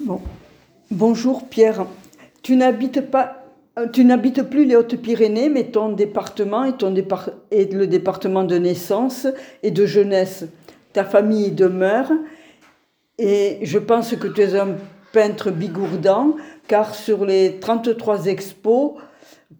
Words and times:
Bon. 0.00 0.20
Bonjour 0.92 1.48
Pierre. 1.48 1.84
Tu 2.42 2.54
n'habites 2.54 3.10
pas, 3.10 3.42
euh, 3.80 3.88
tu 3.92 4.04
n'habites 4.04 4.42
plus 4.42 4.64
les 4.64 4.76
Hautes-Pyrénées, 4.76 5.48
mais 5.48 5.64
ton 5.64 5.90
département 5.90 6.64
est, 6.64 7.72
le 7.72 7.86
département 7.88 8.44
de 8.44 8.58
naissance 8.58 9.26
et 9.64 9.72
de 9.72 9.86
jeunesse. 9.86 10.44
Ta 10.92 11.04
famille 11.04 11.50
demeure 11.50 12.12
et 13.18 13.58
je 13.62 13.78
pense 13.78 14.14
que 14.14 14.28
tu 14.28 14.40
es 14.42 14.54
un 14.54 14.76
peintre 15.12 15.50
bigourdant, 15.50 16.36
car 16.68 16.94
sur 16.94 17.24
les 17.24 17.58
33 17.58 18.26
expos 18.26 18.92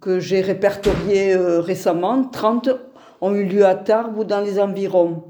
que 0.01 0.21
j'ai 0.21 0.41
répertoriées 0.41 1.35
euh, 1.35 1.61
récemment, 1.61 2.23
30 2.23 2.69
ont 3.21 3.35
eu 3.35 3.45
lieu 3.45 3.67
à 3.67 3.75
Tarbes 3.75 4.17
ou 4.17 4.23
dans 4.23 4.41
les 4.41 4.61
environs. 4.61 5.25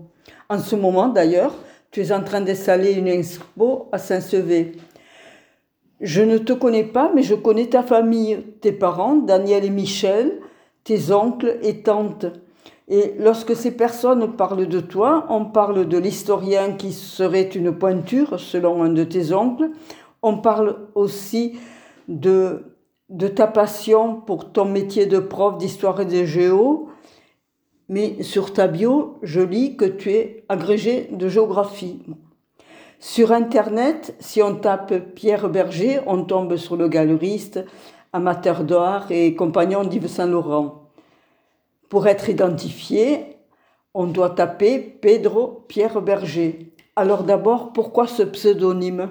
En 0.50 0.58
ce 0.58 0.76
moment 0.76 1.08
d'ailleurs, 1.08 1.54
tu 1.90 2.02
es 2.02 2.12
en 2.12 2.22
train 2.22 2.42
d'installer 2.42 2.92
une 2.92 3.08
expo 3.08 3.88
à 3.90 3.96
Saint-Sevé. 3.96 4.72
Je 6.00 6.22
ne 6.22 6.38
te 6.38 6.52
connais 6.52 6.84
pas, 6.84 7.10
mais 7.14 7.22
je 7.22 7.34
connais 7.34 7.66
ta 7.66 7.82
famille, 7.82 8.38
tes 8.60 8.72
parents, 8.72 9.16
Daniel 9.16 9.64
et 9.64 9.70
Michel, 9.70 10.40
tes 10.84 11.10
oncles 11.12 11.58
et 11.62 11.82
tantes. 11.82 12.26
Et 12.86 13.14
lorsque 13.18 13.54
ces 13.54 13.72
personnes 13.72 14.36
parlent 14.36 14.68
de 14.68 14.80
toi, 14.80 15.26
on 15.28 15.44
parle 15.44 15.88
de 15.88 15.98
l'historien 15.98 16.72
qui 16.72 16.92
serait 16.92 17.48
une 17.48 17.72
pointure, 17.72 18.40
selon 18.40 18.82
un 18.82 18.90
de 18.90 19.04
tes 19.04 19.32
oncles. 19.32 19.70
On 20.22 20.38
parle 20.38 20.88
aussi 20.94 21.58
de, 22.06 22.64
de 23.10 23.28
ta 23.28 23.46
passion 23.46 24.14
pour 24.14 24.52
ton 24.52 24.64
métier 24.64 25.06
de 25.06 25.18
prof 25.18 25.58
d'histoire 25.58 26.00
et 26.00 26.06
de 26.06 26.24
géo. 26.24 26.88
Mais 27.90 28.22
sur 28.22 28.52
ta 28.52 28.68
bio, 28.68 29.18
je 29.22 29.40
lis 29.40 29.76
que 29.76 29.84
tu 29.84 30.12
es 30.12 30.44
agrégé 30.48 31.08
de 31.12 31.28
géographie. 31.28 32.02
Sur 33.00 33.30
Internet, 33.30 34.16
si 34.18 34.42
on 34.42 34.56
tape 34.56 35.14
Pierre 35.14 35.48
Berger, 35.48 36.00
on 36.06 36.24
tombe 36.24 36.56
sur 36.56 36.76
le 36.76 36.88
galeriste, 36.88 37.64
amateur 38.12 38.64
d'art 38.64 39.12
et 39.12 39.36
compagnon 39.36 39.84
d'Yves 39.84 40.08
Saint-Laurent. 40.08 40.90
Pour 41.88 42.08
être 42.08 42.28
identifié, 42.28 43.36
on 43.94 44.06
doit 44.06 44.30
taper 44.30 44.80
Pedro 44.80 45.64
Pierre 45.68 46.02
Berger. 46.02 46.72
Alors 46.96 47.22
d'abord, 47.22 47.72
pourquoi 47.72 48.08
ce 48.08 48.24
pseudonyme? 48.24 49.10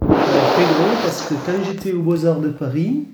Pedro, 0.00 0.88
parce 1.02 1.28
que 1.28 1.34
quand 1.34 1.62
j'étais 1.62 1.92
aux 1.92 2.00
Beaux-Arts 2.00 2.40
de 2.40 2.48
Paris, 2.48 3.04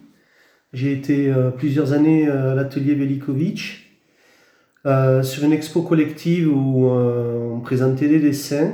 j'ai 0.73 0.93
été 0.93 1.29
euh, 1.29 1.51
plusieurs 1.51 1.93
années 1.93 2.29
à 2.29 2.55
l'atelier 2.55 2.95
Velikovic, 2.95 3.91
euh, 4.87 5.25
sur 5.25 5.43
une 5.43 5.53
expo 5.53 5.83
collective 5.83 6.49
où 6.49 6.91
euh, 6.91 7.51
on 7.55 7.59
présentait 7.59 8.07
des 8.07 8.21
dessins 8.21 8.71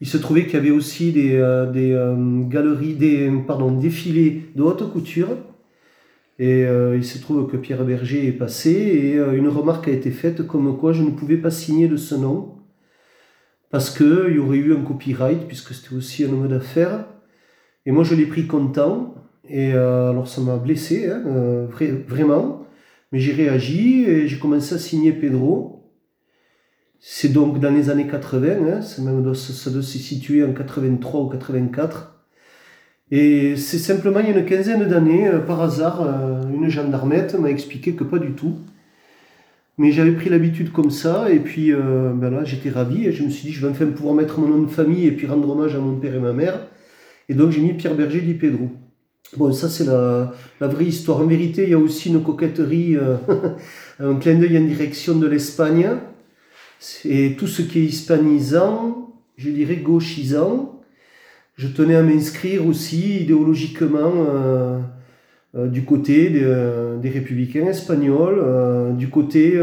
il 0.00 0.08
se 0.08 0.16
trouvait 0.16 0.44
qu'il 0.44 0.54
y 0.54 0.56
avait 0.56 0.70
aussi 0.70 1.12
des, 1.12 1.36
euh, 1.36 1.70
des 1.70 1.92
euh, 1.92 2.42
galeries, 2.48 2.94
des 2.94 3.30
pardon, 3.46 3.70
défilés 3.70 4.44
de 4.56 4.62
haute 4.62 4.90
couture. 4.90 5.28
Et 6.38 6.64
euh, 6.64 6.96
il 6.96 7.04
se 7.04 7.18
trouve 7.18 7.50
que 7.50 7.58
Pierre 7.58 7.84
Berger 7.84 8.26
est 8.26 8.32
passé 8.32 8.70
et 8.70 9.16
une 9.16 9.48
remarque 9.48 9.88
a 9.88 9.90
été 9.90 10.10
faite 10.10 10.46
comme 10.46 10.78
quoi 10.78 10.94
je 10.94 11.02
ne 11.02 11.10
pouvais 11.10 11.36
pas 11.36 11.50
signer 11.50 11.86
de 11.86 11.98
ce 11.98 12.14
nom 12.14 12.54
parce 13.70 13.90
qu'il 13.90 14.34
y 14.34 14.38
aurait 14.38 14.56
eu 14.56 14.74
un 14.74 14.80
copyright 14.80 15.46
puisque 15.46 15.74
c'était 15.74 15.94
aussi 15.94 16.24
un 16.24 16.30
homme 16.30 16.48
d'affaires. 16.48 17.04
Et 17.84 17.92
moi 17.92 18.04
je 18.04 18.14
l'ai 18.14 18.24
pris 18.24 18.46
content 18.46 19.14
et 19.46 19.72
alors 19.72 20.28
ça 20.28 20.40
m'a 20.40 20.56
blessé, 20.56 21.10
hein, 21.10 21.68
vraiment. 22.08 22.66
Mais 23.12 23.18
j'ai 23.20 23.32
réagi 23.32 24.04
et 24.04 24.26
j'ai 24.26 24.38
commencé 24.38 24.74
à 24.74 24.78
signer 24.78 25.12
Pedro. 25.12 25.79
C'est 27.02 27.32
donc 27.32 27.60
dans 27.60 27.70
les 27.70 27.88
années 27.88 28.06
80, 28.06 28.48
hein, 28.48 28.82
ça, 28.82 29.00
doit, 29.00 29.34
ça 29.34 29.70
doit 29.70 29.82
se 29.82 29.98
situer 29.98 30.44
en 30.44 30.52
83 30.52 31.20
ou 31.22 31.28
84. 31.28 32.14
Et 33.10 33.56
c'est 33.56 33.78
simplement 33.78 34.20
il 34.20 34.28
y 34.28 34.32
a 34.32 34.38
une 34.38 34.44
quinzaine 34.44 34.86
d'années, 34.86 35.26
euh, 35.26 35.38
par 35.38 35.62
hasard, 35.62 36.02
euh, 36.02 36.42
une 36.54 36.68
gendarmette 36.68 37.34
m'a 37.38 37.50
expliqué 37.50 37.94
que 37.94 38.04
pas 38.04 38.18
du 38.18 38.32
tout. 38.32 38.58
Mais 39.78 39.92
j'avais 39.92 40.12
pris 40.12 40.28
l'habitude 40.28 40.72
comme 40.72 40.90
ça, 40.90 41.30
et 41.30 41.38
puis 41.38 41.72
euh, 41.72 42.12
ben 42.14 42.30
là 42.30 42.44
j'étais 42.44 42.68
ravi, 42.68 43.06
et 43.06 43.12
je 43.12 43.24
me 43.24 43.30
suis 43.30 43.48
dit 43.48 43.52
je 43.54 43.64
vais 43.64 43.72
enfin 43.72 43.86
pouvoir 43.86 44.14
mettre 44.14 44.38
mon 44.38 44.46
nom 44.48 44.62
de 44.62 44.70
famille 44.70 45.06
et 45.06 45.12
puis 45.12 45.26
rendre 45.26 45.48
hommage 45.48 45.74
à 45.74 45.78
mon 45.78 45.96
père 45.96 46.14
et 46.14 46.18
ma 46.18 46.34
mère. 46.34 46.66
Et 47.30 47.34
donc 47.34 47.50
j'ai 47.50 47.62
mis 47.62 47.72
Pierre 47.72 47.94
Berger 47.94 48.20
dit 48.20 48.34
Pedro. 48.34 48.68
Bon, 49.38 49.52
ça 49.52 49.70
c'est 49.70 49.84
la, 49.84 50.34
la, 50.60 50.68
vraie 50.68 50.84
histoire. 50.84 51.20
En 51.20 51.26
vérité, 51.26 51.64
il 51.64 51.70
y 51.70 51.74
a 51.74 51.78
aussi 51.78 52.10
une 52.10 52.22
coquetterie, 52.22 52.96
un 54.00 54.16
clin 54.16 54.34
d'œil 54.34 54.58
en 54.58 54.64
direction 54.64 55.16
de 55.16 55.26
l'Espagne 55.26 55.88
et 57.04 57.36
tout 57.36 57.46
ce 57.46 57.62
qui 57.62 57.80
est 57.80 57.84
hispanisant, 57.84 59.14
je 59.36 59.50
dirais 59.50 59.76
gauchisant. 59.76 60.80
Je 61.56 61.68
tenais 61.68 61.94
à 61.94 62.02
m'inscrire 62.02 62.66
aussi 62.66 63.20
idéologiquement 63.20 64.12
euh, 64.14 64.80
euh, 65.54 65.66
du 65.66 65.84
côté 65.84 66.32
euh, 66.36 66.96
des 66.96 67.10
républicains 67.10 67.66
espagnols, 67.66 68.96
du 68.96 69.08
côté 69.08 69.60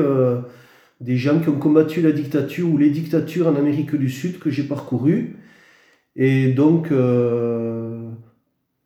des 1.02 1.18
gens 1.18 1.40
qui 1.40 1.50
ont 1.50 1.58
combattu 1.58 2.02
la 2.02 2.12
dictature 2.12 2.70
ou 2.70 2.78
les 2.78 2.92
dictatures 2.92 3.48
en 3.48 3.56
Amérique 3.56 3.96
du 3.96 4.10
Sud 4.10 4.38
que 4.40 4.50
j'ai 4.52 4.64
parcouru. 4.64 5.38
Et 6.16 6.52
donc, 6.52 6.92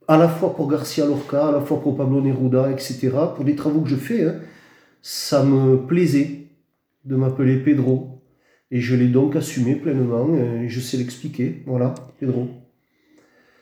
à 0.07 0.17
la 0.17 0.27
fois 0.27 0.55
pour 0.55 0.69
Garcia 0.69 1.05
Lorca, 1.05 1.49
à 1.49 1.51
la 1.51 1.61
fois 1.61 1.81
pour 1.81 1.97
Pablo 1.97 2.21
Neruda, 2.21 2.71
etc., 2.71 3.11
pour 3.35 3.43
les 3.45 3.55
travaux 3.55 3.81
que 3.81 3.89
je 3.89 3.95
fais, 3.95 4.25
hein, 4.25 4.35
ça 5.01 5.43
me 5.43 5.77
plaisait 5.77 6.47
de 7.05 7.15
m'appeler 7.15 7.57
Pedro. 7.57 8.20
Et 8.71 8.79
je 8.79 8.95
l'ai 8.95 9.07
donc 9.07 9.35
assumé 9.35 9.75
pleinement 9.75 10.33
et 10.35 10.69
je 10.69 10.79
sais 10.79 10.97
l'expliquer. 10.97 11.61
Voilà, 11.65 11.93
Pedro. 12.19 12.47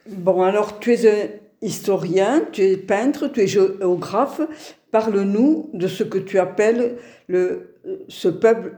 Bon, 0.07 0.43
alors 0.43 0.79
tu 0.79 0.93
es 0.93 1.09
un 1.09 1.27
historien, 1.61 2.43
tu 2.51 2.61
es 2.61 2.77
peintre, 2.77 3.27
tu 3.27 3.41
es 3.41 3.47
géographe. 3.47 4.41
Parle-nous 4.91 5.71
de 5.73 5.87
ce 5.87 6.03
que 6.03 6.19
tu 6.19 6.37
appelles 6.37 6.97
le, 7.27 7.75
ce, 8.07 8.29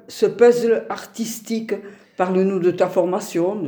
ce 0.08 0.26
puzzle 0.26 0.86
artistique. 0.90 1.74
Parle-nous 2.16 2.60
de 2.60 2.72
ta 2.72 2.88
formation. 2.88 3.64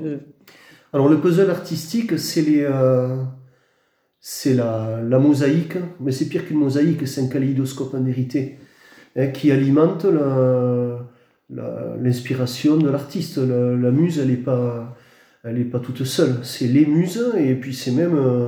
Alors 0.93 1.09
le 1.09 1.19
puzzle 1.19 1.49
artistique, 1.49 2.17
c'est 2.17 2.41
les... 2.41 2.61
Euh, 2.61 3.23
c'est 4.25 4.53
la, 4.53 5.01
la, 5.03 5.19
mosaïque, 5.19 5.75
mais 5.99 6.13
c'est 6.13 6.29
pire 6.29 6.47
qu'une 6.47 6.57
mosaïque, 6.57 7.05
c'est 7.05 7.19
un 7.19 7.27
kaléidoscope 7.27 7.93
en 7.93 8.01
vérité, 8.01 8.57
hein, 9.17 9.27
qui 9.27 9.51
alimente 9.51 10.05
la, 10.05 11.09
l'inspiration 12.01 12.77
de 12.77 12.89
l'artiste. 12.89 13.37
La, 13.37 13.91
muse, 13.91 14.19
elle 14.19 14.29
n'est 14.29 14.35
pas, 14.35 14.95
elle 15.43 15.69
pas 15.69 15.79
toute 15.79 16.03
seule. 16.03 16.37
C'est 16.43 16.67
les 16.67 16.85
muses, 16.85 17.33
et 17.37 17.55
puis 17.55 17.73
c'est 17.73 17.91
même, 17.91 18.17
euh, 18.17 18.47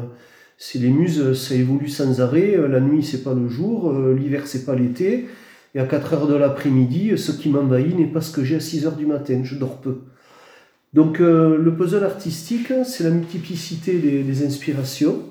c'est 0.57 0.79
les 0.79 0.89
muses, 0.89 1.33
ça 1.33 1.55
évolue 1.55 1.89
sans 1.89 2.21
arrêt. 2.21 2.57
La 2.69 2.79
nuit, 2.79 3.03
c'est 3.03 3.23
pas 3.23 3.33
le 3.33 3.47
jour, 3.49 3.91
euh, 3.91 4.13
l'hiver, 4.13 4.47
c'est 4.47 4.65
pas 4.65 4.75
l'été. 4.75 5.27
Et 5.73 5.79
à 5.79 5.85
4 5.85 6.13
heures 6.13 6.27
de 6.27 6.35
l'après-midi, 6.35 7.17
ce 7.17 7.31
qui 7.31 7.49
m'envahit 7.49 7.97
n'est 7.97 8.05
pas 8.05 8.21
ce 8.21 8.31
que 8.31 8.43
j'ai 8.43 8.55
à 8.55 8.59
6 8.61 8.85
heures 8.87 8.95
du 8.95 9.05
matin. 9.05 9.41
Je 9.43 9.55
dors 9.55 9.81
peu. 9.81 9.97
Donc 10.93 11.19
euh, 11.19 11.57
le 11.57 11.75
puzzle 11.75 12.05
artistique, 12.05 12.71
c'est 12.85 13.03
la 13.03 13.09
multiplicité 13.09 13.99
des, 13.99 14.23
des 14.23 14.45
inspirations. 14.45 15.21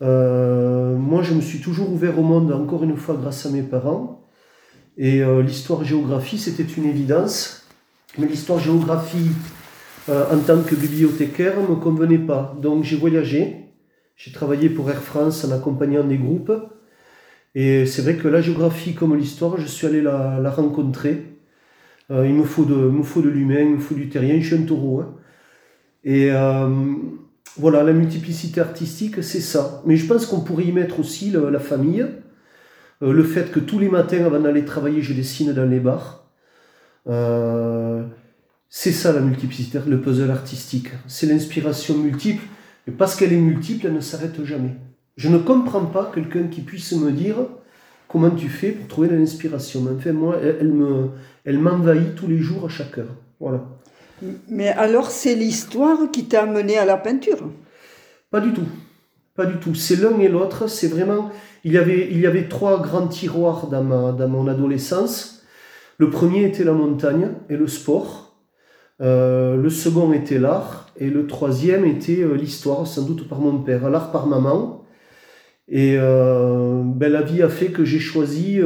moi, 0.00 1.22
je 1.22 1.34
me 1.34 1.42
suis 1.42 1.60
toujours 1.60 1.92
ouvert 1.92 2.18
au 2.18 2.22
monde, 2.22 2.50
encore 2.52 2.84
une 2.84 2.96
fois, 2.96 3.16
grâce 3.20 3.44
à 3.46 3.50
mes 3.50 3.62
parents. 3.62 4.21
Et 4.98 5.22
euh, 5.22 5.42
l'histoire-géographie, 5.42 6.38
c'était 6.38 6.62
une 6.64 6.84
évidence. 6.84 7.66
Mais 8.18 8.26
l'histoire-géographie, 8.26 9.30
euh, 10.08 10.24
en 10.32 10.38
tant 10.38 10.60
que 10.62 10.74
bibliothécaire, 10.74 11.60
ne 11.60 11.68
me 11.68 11.76
convenait 11.76 12.18
pas. 12.18 12.56
Donc 12.60 12.84
j'ai 12.84 12.96
voyagé. 12.96 13.56
J'ai 14.16 14.32
travaillé 14.32 14.68
pour 14.68 14.90
Air 14.90 15.02
France 15.02 15.44
en 15.44 15.52
accompagnant 15.52 16.04
des 16.04 16.18
groupes. 16.18 16.52
Et 17.54 17.86
c'est 17.86 18.02
vrai 18.02 18.16
que 18.16 18.28
la 18.28 18.40
géographie 18.40 18.94
comme 18.94 19.16
l'histoire, 19.16 19.58
je 19.58 19.66
suis 19.66 19.86
allé 19.86 20.02
la, 20.02 20.38
la 20.40 20.50
rencontrer. 20.50 21.38
Euh, 22.10 22.26
il 22.26 22.34
me 22.34 22.44
faut 22.44 22.64
de, 22.64 22.74
de 22.74 23.28
l'humain, 23.28 23.60
il 23.60 23.74
me 23.74 23.78
faut 23.78 23.94
du 23.94 24.08
terrien, 24.08 24.40
je 24.40 24.46
suis 24.46 24.56
un 24.56 24.66
taureau. 24.66 25.00
Hein. 25.00 25.14
Et 26.04 26.30
voilà, 27.58 27.82
la 27.82 27.92
multiplicité 27.92 28.60
artistique, 28.60 29.22
c'est 29.22 29.40
ça. 29.40 29.82
Mais 29.86 29.96
je 29.96 30.06
pense 30.06 30.26
qu'on 30.26 30.40
pourrait 30.40 30.64
y 30.64 30.72
mettre 30.72 30.98
aussi 31.00 31.30
la 31.30 31.60
famille. 31.60 32.04
Euh, 33.02 33.12
le 33.12 33.24
fait 33.24 33.50
que 33.50 33.60
tous 33.60 33.78
les 33.78 33.88
matins, 33.88 34.24
avant 34.24 34.40
d'aller 34.40 34.64
travailler, 34.64 35.02
je 35.02 35.12
dessine 35.12 35.52
dans 35.52 35.68
les 35.68 35.80
bars. 35.80 36.24
Euh, 37.08 38.04
c'est 38.68 38.92
ça 38.92 39.12
la 39.12 39.20
multiplicité, 39.20 39.80
le 39.86 40.00
puzzle 40.00 40.30
artistique. 40.30 40.88
C'est 41.06 41.26
l'inspiration 41.26 41.98
multiple. 41.98 42.44
Et 42.86 42.90
parce 42.92 43.16
qu'elle 43.16 43.32
est 43.32 43.36
multiple, 43.36 43.86
elle 43.86 43.94
ne 43.94 44.00
s'arrête 44.00 44.42
jamais. 44.44 44.74
Je 45.16 45.28
ne 45.28 45.38
comprends 45.38 45.84
pas 45.84 46.10
quelqu'un 46.14 46.44
qui 46.44 46.62
puisse 46.62 46.92
me 46.92 47.10
dire 47.10 47.36
comment 48.08 48.30
tu 48.30 48.48
fais 48.48 48.70
pour 48.70 48.88
trouver 48.88 49.08
l'inspiration. 49.08 49.82
Mais 49.82 49.90
enfin, 49.96 50.12
moi, 50.12 50.38
elle, 50.40 50.72
me, 50.72 51.10
elle 51.44 51.58
m'envahit 51.58 52.14
tous 52.14 52.28
les 52.28 52.38
jours 52.38 52.66
à 52.66 52.68
chaque 52.68 52.98
heure. 52.98 53.14
Voilà. 53.40 53.64
Mais 54.48 54.68
alors, 54.68 55.10
c'est 55.10 55.34
l'histoire 55.34 55.98
qui 56.12 56.26
t'a 56.26 56.44
amené 56.44 56.78
à 56.78 56.84
la 56.84 56.96
peinture? 56.96 57.50
Pas 58.30 58.40
du 58.40 58.52
tout. 58.52 58.66
Pas 59.34 59.46
du 59.46 59.56
tout. 59.58 59.74
C'est 59.74 59.96
l'un 59.96 60.18
et 60.18 60.28
l'autre. 60.28 60.68
C'est 60.68 60.88
vraiment. 60.88 61.30
Il 61.64 61.72
y, 61.72 61.78
avait, 61.78 62.08
il 62.10 62.18
y 62.18 62.26
avait 62.26 62.48
trois 62.48 62.82
grands 62.82 63.06
tiroirs 63.06 63.68
dans, 63.68 63.84
ma, 63.84 64.12
dans 64.12 64.28
mon 64.28 64.48
adolescence. 64.48 65.42
Le 65.98 66.10
premier 66.10 66.44
était 66.44 66.64
la 66.64 66.72
montagne 66.72 67.30
et 67.48 67.56
le 67.56 67.66
sport. 67.68 68.36
Euh, 69.00 69.56
le 69.56 69.70
second 69.70 70.12
était 70.12 70.38
l'art. 70.38 70.90
et 70.96 71.08
le 71.08 71.26
troisième 71.26 71.84
était 71.84 72.24
l'histoire, 72.34 72.86
sans 72.86 73.02
doute 73.02 73.28
par 73.28 73.38
mon 73.40 73.58
père, 73.62 73.88
l'art 73.90 74.12
par 74.12 74.26
maman. 74.26 74.84
Et 75.68 75.96
ben, 75.96 77.08
la 77.08 77.22
vie 77.22 77.42
a 77.42 77.48
fait 77.48 77.68
que 77.68 77.84
j'ai 77.84 78.00
choisi 78.00 78.60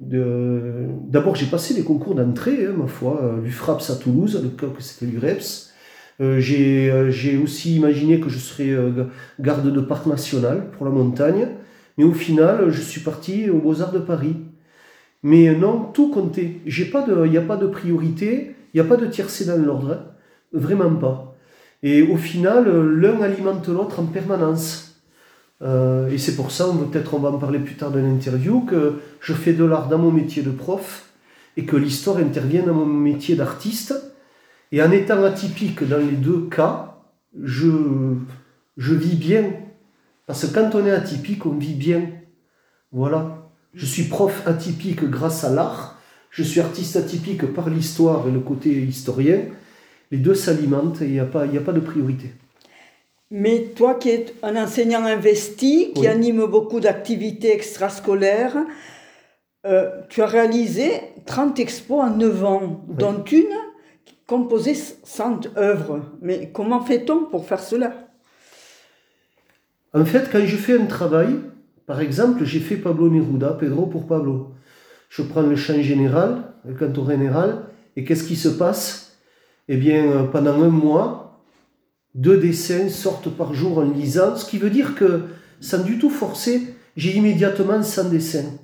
D'abord, 0.00 1.34
j'ai 1.34 1.46
passé 1.46 1.74
des 1.74 1.82
concours 1.82 2.14
d'entrée, 2.14 2.66
hein, 2.66 2.74
ma 2.76 2.86
foi, 2.86 3.36
l'UFRAPS 3.42 3.90
à 3.90 3.96
Toulouse, 3.96 4.40
le 4.40 4.48
que 4.50 4.82
c'était 4.82 5.06
l'UREPS. 5.06 5.67
Euh, 6.20 6.40
euh, 6.40 7.10
j'ai 7.10 7.38
aussi 7.38 7.76
imaginé 7.76 8.18
que 8.18 8.28
je 8.28 8.38
serais 8.38 8.70
euh, 8.70 9.04
garde 9.38 9.72
de 9.72 9.80
parc 9.80 10.06
national 10.06 10.70
pour 10.72 10.84
la 10.84 10.90
montagne, 10.90 11.48
mais 11.96 12.04
au 12.04 12.12
final, 12.12 12.70
je 12.70 12.80
suis 12.80 13.00
parti 13.00 13.48
aux 13.50 13.58
Beaux-Arts 13.58 13.92
de 13.92 14.00
Paris. 14.00 14.36
Mais 15.22 15.54
non, 15.54 15.90
tout 15.92 16.10
comptait. 16.10 16.60
Il 16.66 17.30
n'y 17.30 17.36
a 17.36 17.42
pas 17.42 17.56
de 17.56 17.66
priorité, 17.66 18.54
il 18.72 18.80
n'y 18.80 18.86
a 18.86 18.88
pas 18.88 18.96
de 18.96 19.06
tiercé 19.06 19.44
dans 19.44 19.56
l'ordre, 19.56 20.04
vraiment 20.52 20.94
pas. 20.94 21.36
Et 21.82 22.02
au 22.02 22.16
final, 22.16 22.68
l'un 22.68 23.20
alimente 23.20 23.68
l'autre 23.68 24.00
en 24.00 24.06
permanence. 24.06 25.00
et 25.60 26.18
c'est 26.18 26.36
pour 26.36 26.52
ça, 26.52 26.66
peut-être 26.92 27.14
on 27.14 27.18
va 27.18 27.30
en 27.30 27.38
parler 27.38 27.58
plus 27.58 27.74
tard 27.74 27.90
dans 27.90 27.98
l'interview, 27.98 28.60
que 28.60 28.94
je 29.20 29.32
fais 29.32 29.52
de 29.52 29.64
l'art 29.64 29.88
dans 29.88 29.98
mon 29.98 30.12
métier 30.12 30.42
de 30.42 30.50
prof 30.50 31.06
et 31.56 31.64
que 31.64 31.76
l'histoire 31.76 32.18
intervient 32.18 32.62
dans 32.62 32.74
mon 32.74 32.86
métier 32.86 33.34
d'artiste 33.34 34.07
et 34.72 34.82
en 34.82 34.90
étant 34.90 35.22
atypique 35.24 35.86
dans 35.88 35.98
les 35.98 36.16
deux 36.16 36.48
cas, 36.50 36.96
je, 37.42 37.68
je 38.76 38.94
vis 38.94 39.16
bien. 39.16 39.52
Parce 40.26 40.46
que 40.46 40.54
quand 40.54 40.74
on 40.74 40.84
est 40.86 40.90
atypique, 40.90 41.46
on 41.46 41.54
vit 41.54 41.74
bien. 41.74 42.10
Voilà. 42.92 43.48
Je 43.74 43.86
suis 43.86 44.04
prof 44.04 44.42
atypique 44.46 45.04
grâce 45.04 45.44
à 45.44 45.50
l'art. 45.50 45.98
Je 46.30 46.42
suis 46.42 46.60
artiste 46.60 46.96
atypique 46.96 47.46
par 47.54 47.70
l'histoire 47.70 48.28
et 48.28 48.30
le 48.30 48.40
côté 48.40 48.70
historien. 48.70 49.40
Les 50.10 50.18
deux 50.18 50.34
s'alimentent 50.34 51.00
et 51.02 51.06
il 51.06 51.12
n'y 51.12 51.20
a, 51.20 51.24
pas, 51.24 51.44
a 51.44 51.60
pas 51.60 51.72
de 51.72 51.80
priorité. 51.80 52.32
Mais 53.30 53.72
toi 53.76 53.94
qui 53.94 54.10
es 54.10 54.26
un 54.42 54.56
enseignant 54.56 55.04
investi, 55.04 55.92
qui 55.94 56.06
anime 56.06 56.46
beaucoup 56.46 56.80
d'activités 56.80 57.52
extrascolaires, 57.52 58.56
euh, 59.66 59.90
tu 60.08 60.22
as 60.22 60.26
réalisé 60.26 60.92
30 61.26 61.58
expos 61.58 62.00
en 62.00 62.10
9 62.16 62.44
ans, 62.44 62.84
dont 62.88 63.22
une 63.24 63.54
composer 64.28 64.74
100 64.74 65.56
œuvres. 65.56 66.02
Mais 66.20 66.50
comment 66.52 66.84
fait-on 66.84 67.24
pour 67.24 67.46
faire 67.46 67.60
cela? 67.60 68.08
En 69.94 70.04
fait, 70.04 70.28
quand 70.30 70.44
je 70.44 70.56
fais 70.56 70.78
un 70.78 70.84
travail, 70.84 71.34
par 71.86 72.00
exemple, 72.00 72.44
j'ai 72.44 72.60
fait 72.60 72.76
Pablo 72.76 73.08
Neruda, 73.08 73.56
Pedro 73.58 73.86
pour 73.86 74.06
Pablo. 74.06 74.52
Je 75.08 75.22
prends 75.22 75.42
le 75.42 75.56
chant 75.56 75.80
général, 75.80 76.52
le 76.66 76.74
canto 76.74 77.08
général, 77.08 77.64
et 77.96 78.04
qu'est-ce 78.04 78.24
qui 78.24 78.36
se 78.36 78.50
passe? 78.50 79.16
Eh 79.66 79.78
bien, 79.78 80.04
euh, 80.04 80.24
pendant 80.24 80.62
un 80.62 80.68
mois, 80.68 81.42
deux 82.14 82.36
dessins 82.36 82.90
sortent 82.90 83.30
par 83.30 83.54
jour 83.54 83.78
en 83.78 83.90
lisant, 83.90 84.36
ce 84.36 84.48
qui 84.48 84.58
veut 84.58 84.70
dire 84.70 84.94
que, 84.94 85.22
sans 85.60 85.82
du 85.82 85.98
tout 85.98 86.10
forcer, 86.10 86.74
j'ai 86.96 87.16
immédiatement 87.16 87.82
100 87.82 88.10
dessins. 88.10 88.58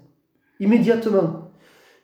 Immédiatement. 0.60 1.50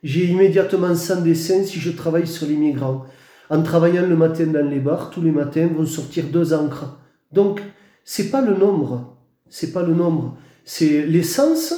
J'ai 0.03 0.25
immédiatement 0.25 0.95
100 0.95 1.21
dessins 1.21 1.63
si 1.65 1.79
je 1.79 1.91
travaille 1.91 2.27
sur 2.27 2.47
les 2.47 2.57
migrants 2.57 3.05
en 3.51 3.63
travaillant 3.63 4.07
le 4.07 4.17
matin 4.17 4.47
dans 4.47 4.67
les 4.67 4.79
bars, 4.79 5.11
tous 5.11 5.21
les 5.21 5.33
matins 5.33 5.67
vont 5.67 5.85
sortir 5.85 6.27
deux 6.33 6.55
encres. 6.55 6.97
Donc, 7.33 7.61
c'est 8.05 8.31
pas 8.31 8.41
le 8.41 8.57
nombre, 8.57 9.17
c'est 9.49 9.73
pas 9.73 9.83
le 9.83 9.93
nombre, 9.93 10.37
c'est 10.65 11.05
l'essence, 11.05 11.75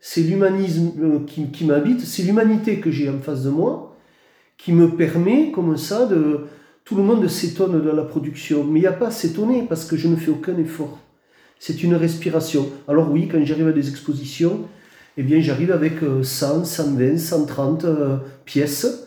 c'est 0.00 0.20
l'humanisme 0.20 0.92
euh, 1.02 1.18
qui, 1.26 1.64
m'habite, 1.64 2.02
c'est 2.02 2.22
l'humanité 2.22 2.78
que 2.78 2.90
j'ai 2.90 3.08
en 3.08 3.18
face 3.18 3.42
de 3.44 3.50
moi, 3.50 3.96
qui 4.58 4.72
me 4.72 4.90
permet 4.90 5.50
comme 5.50 5.76
ça 5.76 6.06
de... 6.06 6.40
Tout 6.84 6.96
le 6.96 7.02
monde 7.02 7.26
s'étonne 7.28 7.82
de 7.82 7.90
la 7.90 8.02
production, 8.02 8.62
mais 8.62 8.80
il 8.80 8.82
n'y 8.82 8.86
a 8.86 8.92
pas 8.92 9.06
à 9.06 9.10
s'étonner 9.10 9.64
parce 9.66 9.86
que 9.86 9.96
je 9.96 10.06
ne 10.06 10.16
fais 10.16 10.30
aucun 10.30 10.58
effort. 10.58 10.98
C'est 11.58 11.82
une 11.82 11.94
respiration. 11.94 12.68
Alors 12.86 13.10
oui, 13.10 13.26
quand 13.26 13.42
j'arrive 13.42 13.68
à 13.68 13.72
des 13.72 13.88
expositions, 13.88 14.68
eh 15.16 15.22
bien 15.22 15.40
j'arrive 15.40 15.72
avec 15.72 15.94
100, 16.22 16.64
120, 16.64 17.16
130 17.16 17.86
pièces 18.44 19.03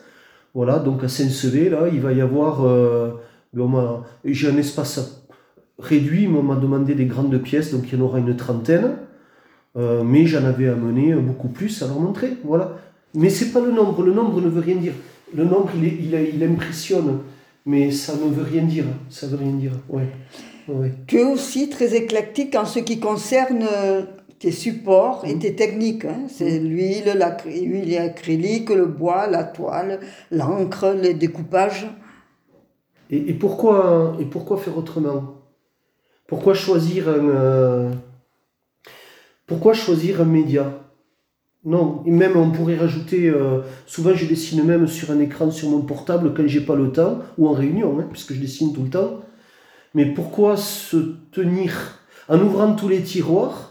voilà, 0.58 0.80
donc 0.80 1.04
à 1.04 1.08
Saint-Sevé, 1.08 1.70
là, 1.70 1.88
il 1.94 2.02
va 2.02 2.14
y 2.14 2.20
avoir. 2.20 2.66
Euh, 2.66 3.12
j'ai 4.26 4.50
un 4.50 4.58
espace 4.58 5.24
réduit, 5.78 6.28
mais 6.28 6.40
on 6.40 6.42
m'a 6.42 6.56
demandé 6.56 6.96
des 6.96 7.06
grandes 7.06 7.38
pièces, 7.38 7.72
donc 7.72 7.84
il 7.86 8.00
y 8.00 8.02
en 8.02 8.04
aura 8.04 8.18
une 8.18 8.36
trentaine. 8.36 8.94
Euh, 9.76 10.02
mais 10.04 10.26
j'en 10.26 10.44
avais 10.46 10.68
amené 10.68 11.14
beaucoup 11.14 11.50
plus 11.50 11.84
à 11.84 11.86
leur 11.86 12.00
montrer. 12.00 12.38
Voilà. 12.44 12.76
Mais 13.14 13.30
c'est 13.30 13.52
pas 13.52 13.60
le 13.60 13.72
nombre. 13.72 14.02
Le 14.02 14.12
nombre 14.12 14.42
ne 14.42 14.50
veut 14.50 14.62
rien 14.62 14.78
dire. 14.78 14.94
Le 15.36 15.44
nombre, 15.44 15.70
il, 15.76 16.16
il, 16.16 16.44
impressionne, 16.44 17.20
mais 17.68 17.92
ça 17.92 18.14
ne 18.16 18.34
veut 18.34 18.42
rien 18.42 18.64
dire. 18.64 18.86
Ça 19.12 19.28
veut 19.28 19.38
rien 19.38 19.54
dire. 19.54 19.74
Ouais. 19.88 20.10
Tu 21.06 21.20
es 21.20 21.24
aussi 21.24 21.70
très 21.70 21.94
éclectique 21.96 22.56
en 22.56 22.66
ce 22.66 22.80
qui 22.80 23.00
concerne 23.00 23.64
tes 24.40 24.52
supports 24.52 25.26
et 25.26 25.36
mm. 25.36 25.40
tes 25.40 25.56
techniques. 25.56 26.06
Hein. 26.06 26.28
C'est 26.28 26.60
mm. 26.60 26.68
l'huile, 26.68 27.28
l'huile 27.46 27.98
acrylique, 27.98 28.70
le 28.70 28.86
bois, 28.86 29.28
la 29.28 29.44
toile, 29.44 30.00
l'encre, 30.32 30.96
les 31.02 31.14
découpages. 31.14 31.88
Et, 33.10 33.34
pourquoi, 33.34 34.18
et 34.20 34.26
pourquoi 34.26 34.58
faire 34.58 34.78
autrement? 34.78 35.36
Pourquoi 36.28 36.54
choisir 36.54 37.08
un, 37.08 37.30
euh, 37.30 37.92
pourquoi 39.46 39.74
choisir 39.74 40.20
un 40.22 40.26
média? 40.26 40.84
Non, 41.64 42.04
et 42.06 42.12
même 42.12 42.36
on 42.36 42.52
pourrait 42.52 42.76
rajouter, 42.76 43.30
euh, 43.30 43.62
souvent 43.86 44.14
je 44.14 44.26
dessine 44.26 44.64
même 44.64 44.88
sur 44.88 45.12
un 45.12 45.20
écran 45.20 45.52
sur 45.52 45.70
mon 45.70 45.82
portable 45.82 46.34
quand 46.34 46.48
j'ai 46.48 46.62
pas 46.62 46.76
le 46.76 46.92
temps, 46.92 47.20
ou 47.38 47.48
en 47.48 47.54
réunion, 47.54 47.98
hein, 48.00 48.08
puisque 48.12 48.34
je 48.34 48.42
dessine 48.42 48.74
tout 48.74 48.84
le 48.84 48.90
temps. 48.90 49.22
Mais 49.94 50.06
pourquoi 50.06 50.58
se 50.58 51.16
tenir 51.32 52.00
en 52.28 52.40
ouvrant 52.42 52.76
tous 52.76 52.90
les 52.90 53.02
tiroirs 53.02 53.67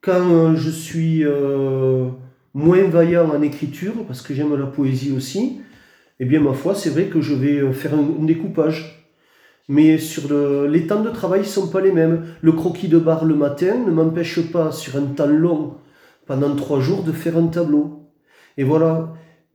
quand 0.00 0.30
euh, 0.30 0.56
je 0.56 0.70
suis 0.70 1.24
euh, 1.24 2.08
moins 2.54 2.84
vaillant 2.84 3.30
en 3.30 3.42
écriture, 3.42 3.92
parce 4.06 4.22
que 4.22 4.34
j'aime 4.34 4.54
la 4.56 4.66
poésie 4.66 5.12
aussi, 5.12 5.60
eh 6.18 6.24
bien, 6.24 6.40
ma 6.40 6.52
foi, 6.52 6.74
c'est 6.74 6.90
vrai 6.90 7.06
que 7.06 7.20
je 7.20 7.34
vais 7.34 7.58
euh, 7.58 7.72
faire 7.72 7.94
un, 7.94 8.24
découpage. 8.24 9.06
Mais 9.68 9.98
sur 9.98 10.28
le, 10.28 10.66
les 10.66 10.86
temps 10.86 11.02
de 11.02 11.10
travail 11.10 11.40
ne 11.40 11.44
sont 11.44 11.68
pas 11.68 11.80
les 11.80 11.92
mêmes. 11.92 12.26
Le 12.42 12.52
croquis 12.52 12.88
de 12.88 12.98
barre 12.98 13.24
le 13.24 13.36
matin 13.36 13.76
ne 13.86 13.92
m'empêche 13.92 14.40
pas, 14.50 14.72
sur 14.72 14.96
un 14.96 15.06
temps 15.06 15.26
long, 15.26 15.74
pendant 16.26 16.54
trois 16.56 16.80
jours, 16.80 17.04
de 17.04 17.12
faire 17.12 17.36
un 17.36 17.46
tableau. 17.46 18.10
Et 18.56 18.64
voilà. 18.64 19.14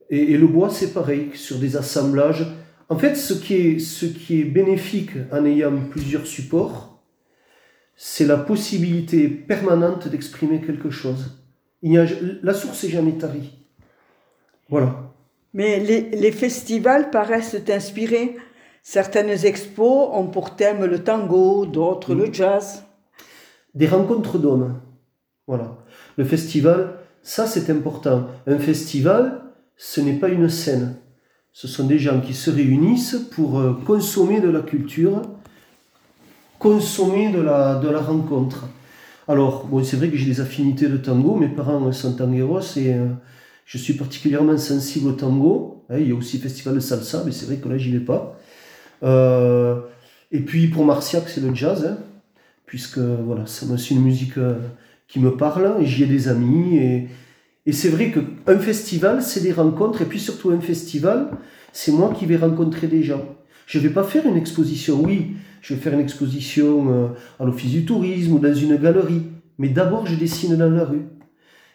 Et, 0.09 0.33
et 0.33 0.37
le 0.37 0.47
bois, 0.47 0.69
c'est 0.69 0.93
pareil, 0.93 1.31
sur 1.33 1.57
des 1.57 1.75
assemblages. 1.75 2.47
En 2.87 2.97
fait, 2.97 3.15
ce 3.15 3.33
qui 3.33 3.55
est, 3.55 3.79
ce 3.79 4.05
qui 4.05 4.41
est 4.41 4.45
bénéfique 4.45 5.11
en 5.31 5.43
ayant 5.43 5.73
plusieurs 5.89 6.27
supports, 6.27 6.94
c'est 7.95 8.25
la 8.25 8.37
possibilité 8.37 9.27
permanente 9.27 10.07
d'exprimer 10.07 10.61
quelque 10.61 10.89
chose. 10.89 11.41
Il 11.81 11.93
y 11.93 11.97
a, 11.97 12.05
la 12.43 12.53
source 12.53 12.83
n'est 12.83 12.89
jamais 12.89 13.13
tarie. 13.13 13.53
Voilà. 14.69 15.13
Mais 15.53 15.79
les, 15.79 16.31
festivals 16.31 17.11
paraissent 17.11 17.55
inspirés. 17.69 18.35
Certaines 18.83 19.45
expos 19.45 20.09
ont 20.11 20.27
pour 20.27 20.55
thème 20.55 20.85
le 20.85 21.03
tango, 21.03 21.65
d'autres 21.65 22.13
le 22.13 22.31
jazz. 22.31 22.83
Des 23.73 23.87
rencontres 23.87 24.37
d'hommes. 24.37 24.81
Voilà. 25.47 25.77
Le 26.17 26.25
festival, 26.25 26.97
ça 27.21 27.47
c'est 27.47 27.69
important. 27.69 28.27
Un 28.47 28.59
festival, 28.59 29.43
ce 29.77 30.01
n'est 30.01 30.19
pas 30.19 30.29
une 30.29 30.49
scène. 30.49 30.97
Ce 31.53 31.69
sont 31.69 31.85
des 31.85 31.99
gens 31.99 32.19
qui 32.19 32.33
se 32.33 32.51
réunissent 32.51 33.17
pour 33.31 33.59
euh, 33.59 33.79
consommer 33.85 34.41
de 34.41 34.49
la 34.49 34.59
culture, 34.59 35.21
consommer 36.65 37.29
de 37.31 37.41
la, 37.41 37.75
de 37.75 37.87
la 37.87 37.99
rencontre. 37.99 38.67
Alors, 39.27 39.67
bon, 39.67 39.83
c'est 39.83 39.97
vrai 39.97 40.09
que 40.09 40.17
j'ai 40.17 40.25
des 40.25 40.41
affinités 40.41 40.87
de 40.87 40.97
tango, 40.97 41.35
mes 41.35 41.47
parents 41.47 41.91
sont 41.91 42.13
tangueros 42.13 42.75
et 42.75 42.91
euh, 42.91 43.05
je 43.67 43.77
suis 43.77 43.93
particulièrement 43.93 44.57
sensible 44.57 45.09
au 45.09 45.11
tango. 45.11 45.83
Hein, 45.91 45.97
il 45.99 46.07
y 46.09 46.11
a 46.11 46.15
aussi 46.15 46.37
le 46.37 46.41
festival 46.41 46.73
de 46.73 46.79
salsa, 46.79 47.21
mais 47.23 47.31
c'est 47.31 47.45
vrai 47.45 47.57
que 47.57 47.69
là, 47.69 47.77
j'y 47.77 47.91
vais 47.91 47.99
pas. 47.99 48.39
Euh, 49.03 49.79
et 50.31 50.39
puis 50.39 50.65
pour 50.65 50.85
Marciac, 50.85 51.29
c'est 51.29 51.39
le 51.39 51.53
jazz, 51.53 51.85
hein, 51.85 51.97
puisque 52.65 52.97
voilà, 52.97 53.43
c'est 53.45 53.91
une 53.91 54.01
musique 54.01 54.39
euh, 54.39 54.55
qui 55.07 55.19
me 55.19 55.37
parle, 55.37 55.75
j'y 55.83 56.01
ai 56.01 56.07
des 56.07 56.29
amis. 56.29 56.77
Et, 56.77 57.07
et 57.67 57.73
c'est 57.73 57.89
vrai 57.89 58.11
qu'un 58.11 58.57
festival, 58.57 59.21
c'est 59.21 59.41
des 59.41 59.53
rencontres, 59.53 60.01
et 60.01 60.05
puis 60.05 60.19
surtout 60.19 60.49
un 60.49 60.61
festival, 60.61 61.29
c'est 61.73 61.91
moi 61.91 62.11
qui 62.17 62.25
vais 62.25 62.37
rencontrer 62.37 62.87
des 62.87 63.03
gens. 63.03 63.23
Je 63.67 63.77
ne 63.77 63.83
vais 63.83 63.93
pas 63.93 64.03
faire 64.03 64.25
une 64.25 64.37
exposition, 64.37 64.99
oui, 65.03 65.35
je 65.65 65.73
vais 65.73 65.79
faire 65.79 65.93
une 65.93 65.99
exposition 65.99 66.93
euh, 66.93 67.07
à 67.39 67.45
l'office 67.45 67.71
du 67.71 67.85
tourisme 67.85 68.33
ou 68.33 68.39
dans 68.39 68.53
une 68.53 68.75
galerie. 68.75 69.23
Mais 69.57 69.69
d'abord, 69.69 70.05
je 70.05 70.13
dessine 70.13 70.55
dans 70.55 70.69
la 70.69 70.85
rue. 70.85 71.07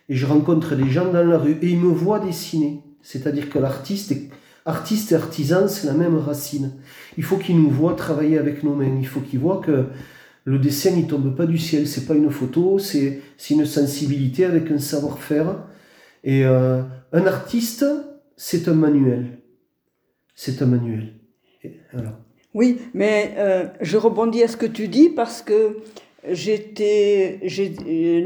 Et 0.08 0.14
je 0.14 0.26
rencontre 0.26 0.76
des 0.76 0.88
gens 0.88 1.12
dans 1.12 1.24
la 1.24 1.38
rue 1.38 1.58
et 1.60 1.70
ils 1.70 1.78
me 1.78 1.88
voient 1.88 2.20
dessiner. 2.20 2.84
C'est-à-dire 3.02 3.50
que 3.50 3.58
l'artiste 3.58 4.14
artiste 4.64 5.10
et 5.10 5.16
artisan, 5.16 5.66
c'est 5.66 5.88
la 5.88 5.94
même 5.94 6.16
racine. 6.16 6.74
Il 7.16 7.24
faut 7.24 7.36
qu'ils 7.36 7.60
nous 7.60 7.70
voient 7.70 7.94
travailler 7.94 8.38
avec 8.38 8.62
nos 8.62 8.76
mains. 8.76 8.96
Il 9.00 9.08
faut 9.08 9.20
qu'ils 9.20 9.40
voient 9.40 9.60
que 9.60 9.86
le 10.44 10.58
dessin, 10.60 10.92
il 10.96 11.08
tombe 11.08 11.34
pas 11.34 11.46
du 11.46 11.58
ciel. 11.58 11.88
C'est 11.88 12.06
pas 12.06 12.14
une 12.14 12.30
photo, 12.30 12.78
c'est 12.78 13.20
une 13.50 13.66
sensibilité 13.66 14.44
avec 14.44 14.70
un 14.70 14.78
savoir-faire. 14.78 15.64
Et 16.22 16.44
euh, 16.44 16.82
un 17.12 17.26
artiste, 17.26 17.84
c'est 18.36 18.68
un 18.68 18.74
manuel. 18.74 19.40
C'est 20.36 20.62
un 20.62 20.66
manuel. 20.66 21.14
voilà. 21.92 22.20
Oui, 22.54 22.78
mais 22.94 23.34
euh, 23.38 23.66
je 23.80 23.96
rebondis 23.96 24.42
à 24.42 24.48
ce 24.48 24.56
que 24.56 24.66
tu 24.66 24.88
dis 24.88 25.08
parce 25.08 25.42
que 25.42 25.76
J'étais, 26.28 27.40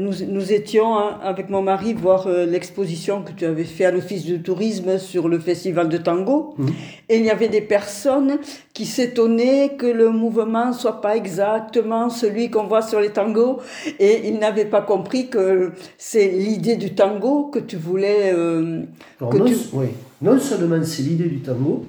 nous, 0.01 0.11
nous 0.27 0.51
étions 0.51 0.97
hein, 0.97 1.17
avec 1.23 1.49
mon 1.49 1.61
mari 1.61 1.93
voir 1.93 2.27
euh, 2.27 2.45
l'exposition 2.45 3.21
que 3.21 3.31
tu 3.31 3.45
avais 3.45 3.63
fait 3.63 3.85
à 3.85 3.91
l'office 3.91 4.25
de 4.25 4.35
tourisme 4.35 4.97
sur 4.99 5.29
le 5.29 5.39
festival 5.39 5.87
de 5.87 5.97
tango, 5.97 6.55
mmh. 6.57 6.67
et 7.07 7.17
il 7.19 7.23
y 7.23 7.29
avait 7.29 7.47
des 7.47 7.61
personnes 7.61 8.39
qui 8.73 8.85
s'étonnaient 8.85 9.77
que 9.77 9.85
le 9.85 10.09
mouvement 10.09 10.73
soit 10.73 10.99
pas 10.99 11.15
exactement 11.15 12.09
celui 12.09 12.49
qu'on 12.49 12.67
voit 12.67 12.81
sur 12.81 12.99
les 12.99 13.11
tangos, 13.11 13.59
et 13.97 14.27
ils 14.27 14.39
n'avaient 14.39 14.65
pas 14.65 14.81
compris 14.81 15.29
que 15.29 15.71
c'est 15.97 16.27
l'idée 16.27 16.75
du 16.75 16.95
tango 16.95 17.43
que 17.43 17.59
tu 17.59 17.77
voulais. 17.77 18.33
Euh, 18.33 18.81
que 19.21 19.37
non, 19.37 19.45
Oui. 19.71 19.87
non 20.21 20.37
seulement 20.37 20.83
c'est 20.83 21.03
l'idée 21.03 21.29
du 21.29 21.39
tango, 21.39 21.85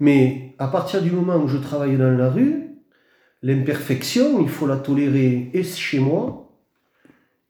mais 0.00 0.54
à 0.58 0.68
partir 0.68 1.02
du 1.02 1.10
moment 1.10 1.36
où 1.36 1.48
je 1.48 1.58
travaille 1.58 1.96
dans 1.96 2.10
la 2.10 2.30
rue, 2.30 2.64
l'imperfection, 3.42 4.40
il 4.40 4.48
faut 4.48 4.66
la 4.66 4.76
tolérer 4.76 5.50
et 5.52 5.62
chez 5.62 5.98
moi 5.98 6.50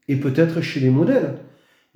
et 0.07 0.17
peut-être 0.17 0.61
chez 0.61 0.79
les 0.79 0.89
modèles. 0.89 1.35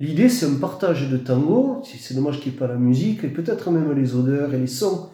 L'idée, 0.00 0.30
c'est 0.30 0.46
un 0.46 0.54
partage 0.54 1.10
de 1.10 1.18
tango, 1.18 1.82
c'est 1.84 2.14
dommage 2.14 2.40
qu'il 2.40 2.52
n'y 2.52 2.56
ait 2.56 2.58
pas 2.58 2.66
la 2.66 2.76
musique, 2.76 3.22
et 3.22 3.28
peut-être 3.28 3.70
même 3.70 3.92
les 3.92 4.14
odeurs 4.14 4.54
et 4.54 4.58
les 4.58 4.66
sons, 4.66 5.10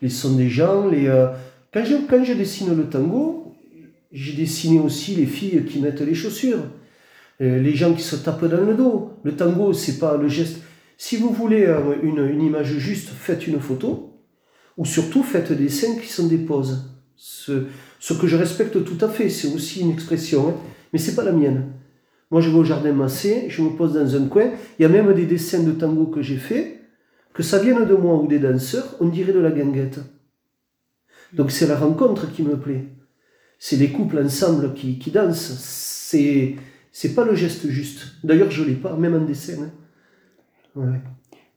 les 0.00 0.08
sons 0.08 0.36
des 0.36 0.48
gens. 0.48 0.88
Euh, 0.92 1.32
Quand, 1.72 1.84
je, 1.84 2.32
dessine 2.34 2.74
le 2.76 2.84
tango, 2.84 3.56
j'ai 4.12 4.34
dessiné 4.34 4.78
aussi 4.78 5.16
les 5.16 5.26
filles 5.26 5.64
qui 5.64 5.80
mettent 5.80 6.00
les 6.02 6.14
chaussures, 6.14 6.62
euh, 7.40 7.60
les 7.60 7.74
gens 7.74 7.92
qui 7.92 8.02
se 8.02 8.14
tapent 8.14 8.44
dans 8.44 8.64
le 8.64 8.74
dos. 8.74 9.10
Le 9.24 9.34
tango, 9.34 9.72
c'est 9.72 9.98
pas 9.98 10.16
le 10.16 10.28
geste. 10.28 10.62
Si 10.96 11.16
vous 11.16 11.30
voulez 11.30 11.66
euh, 11.66 11.96
une 12.02 12.40
image 12.40 12.78
juste, 12.78 13.08
faites 13.08 13.48
une 13.48 13.58
photo, 13.58 14.07
ou 14.78 14.84
surtout 14.84 15.22
faites 15.22 15.52
des 15.52 15.68
scènes 15.68 16.00
qui 16.00 16.06
sont 16.06 16.28
des 16.28 16.38
poses. 16.38 16.84
Ce, 17.16 17.64
que 18.14 18.26
je 18.28 18.36
respecte 18.36 18.84
tout 18.84 19.04
à 19.04 19.08
fait, 19.08 19.28
c'est 19.28 19.52
aussi 19.52 19.80
une 19.80 19.90
expression, 19.90 20.48
hein, 20.48 20.54
mais 20.92 21.00
c'est 21.00 21.16
pas 21.16 21.24
la 21.24 21.32
mienne. 21.32 21.72
Moi, 22.30 22.40
je 22.40 22.48
vais 22.48 22.56
au 22.56 22.64
jardin 22.64 22.92
massé, 22.92 23.46
je 23.48 23.60
me 23.60 23.70
pose 23.70 23.94
dans 23.94 24.16
un 24.16 24.28
coin. 24.28 24.52
Il 24.78 24.82
y 24.82 24.84
a 24.84 24.88
même 24.88 25.12
des 25.14 25.26
dessins 25.26 25.62
de 25.62 25.72
tango 25.72 26.06
que 26.06 26.22
j'ai 26.22 26.36
fait, 26.36 26.80
que 27.34 27.42
ça 27.42 27.58
vienne 27.58 27.86
de 27.86 27.94
moi 27.94 28.16
ou 28.16 28.28
des 28.28 28.38
danseurs, 28.38 28.94
on 29.00 29.08
dirait 29.08 29.32
de 29.32 29.40
la 29.40 29.50
ganguette. 29.50 29.98
Donc 31.32 31.50
c'est 31.50 31.66
la 31.66 31.76
rencontre 31.76 32.30
qui 32.32 32.42
me 32.42 32.56
plaît. 32.56 32.84
C'est 33.58 33.76
les 33.76 33.90
couples 33.90 34.18
ensemble 34.18 34.74
qui, 34.74 35.10
dansent. 35.10 35.58
C'est 35.58 36.54
c'est 36.92 37.14
pas 37.14 37.24
le 37.24 37.34
geste 37.34 37.68
juste. 37.68 38.14
D'ailleurs, 38.24 38.50
je 38.50 38.64
l'ai 38.64 38.74
pas, 38.74 38.96
même 38.96 39.14
en 39.14 39.24
dessin. 39.24 39.70
Hein. 40.76 41.00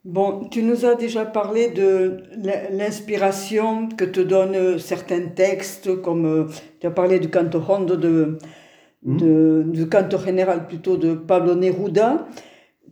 Bon, 0.03 0.45
tu 0.49 0.63
nous 0.63 0.83
as 0.85 0.95
déjà 0.95 1.25
parlé 1.25 1.69
de 1.69 2.23
l'inspiration 2.71 3.87
que 3.87 4.03
te 4.03 4.19
donnent 4.19 4.79
certains 4.79 5.27
textes, 5.27 6.01
comme 6.01 6.25
euh, 6.25 6.45
tu 6.79 6.87
as 6.87 6.91
parlé 6.91 7.19
du 7.19 7.29
canto 7.29 7.61
hondo, 7.67 7.95
de, 7.95 8.39
hmm. 9.03 9.17
de, 9.17 9.63
du 9.67 9.87
canto 9.87 10.17
général 10.17 10.65
plutôt 10.65 10.97
de 10.97 11.13
Pablo 11.13 11.53
Neruda. 11.53 12.27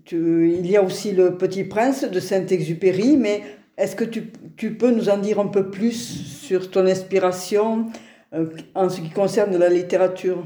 Tu, 0.06 0.54
il 0.56 0.68
y 0.70 0.78
a 0.78 0.84
aussi 0.84 1.14
le 1.14 1.36
Petit 1.36 1.64
Prince 1.64 2.04
de 2.04 2.20
Saint-Exupéry, 2.20 3.18
mais 3.18 3.42
est-ce 3.76 3.96
que 3.96 4.04
tu, 4.04 4.32
tu, 4.56 4.76
peux 4.76 4.92
nous 4.92 5.10
en 5.10 5.18
dire 5.18 5.40
un 5.40 5.48
peu 5.48 5.72
plus 5.72 5.94
sur 5.94 6.70
ton 6.70 6.86
inspiration 6.86 7.88
euh, 8.36 8.46
en 8.76 8.88
ce 8.88 9.02
qui 9.02 9.10
concerne 9.10 9.58
la 9.58 9.70
littérature? 9.70 10.46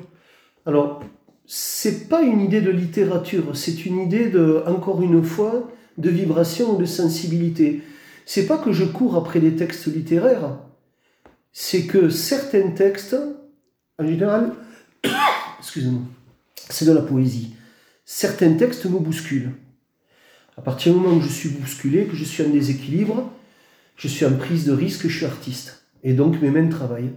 Alors, 0.66 1.02
c'est 1.46 2.08
pas 2.08 2.22
une 2.22 2.40
idée 2.40 2.62
de 2.62 2.72
littérature, 2.72 3.54
c'est 3.54 3.86
une 3.86 4.00
idée 4.00 4.30
de, 4.30 4.64
encore 4.66 5.02
une 5.02 5.24
fois, 5.24 5.68
de 5.98 6.10
vibration 6.10 6.76
ou 6.76 6.78
de 6.82 6.86
sensibilité. 6.86 7.82
C'est 8.26 8.46
pas 8.46 8.58
que 8.58 8.72
je 8.72 8.86
cours 8.86 9.16
après 9.16 9.40
des 9.40 9.56
textes 9.56 9.88
littéraires, 9.88 10.58
c'est 11.52 11.84
que 11.84 12.10
certains 12.10 12.72
textes, 12.72 13.16
en 14.00 14.08
général, 14.08 14.54
excusez-moi, 15.60 16.02
c'est 16.70 16.86
de 16.86 16.94
la 16.94 17.02
poésie. 17.02 17.56
Certains 18.06 18.54
textes 18.54 18.86
me 18.86 19.00
bousculent. 19.00 19.54
À 20.58 20.62
partir 20.62 20.94
du 20.94 21.00
moment 21.00 21.16
où 21.18 21.22
je 21.22 21.30
suis 21.30 21.50
bousculé, 21.50 22.06
que 22.06 22.16
je 22.16 22.24
suis 22.24 22.44
en 22.44 22.50
déséquilibre, 22.50 23.32
je 23.96 24.08
suis 24.08 24.26
en 24.26 24.34
prise 24.34 24.66
de 24.66 24.74
risque, 24.74 25.08
je 25.08 25.18
suis 25.18 25.26
artiste. 25.26 25.84
Et 26.04 26.14
donc 26.14 26.42
mes 26.42 26.50
mains 26.50 26.68
travaillent. 26.68 27.14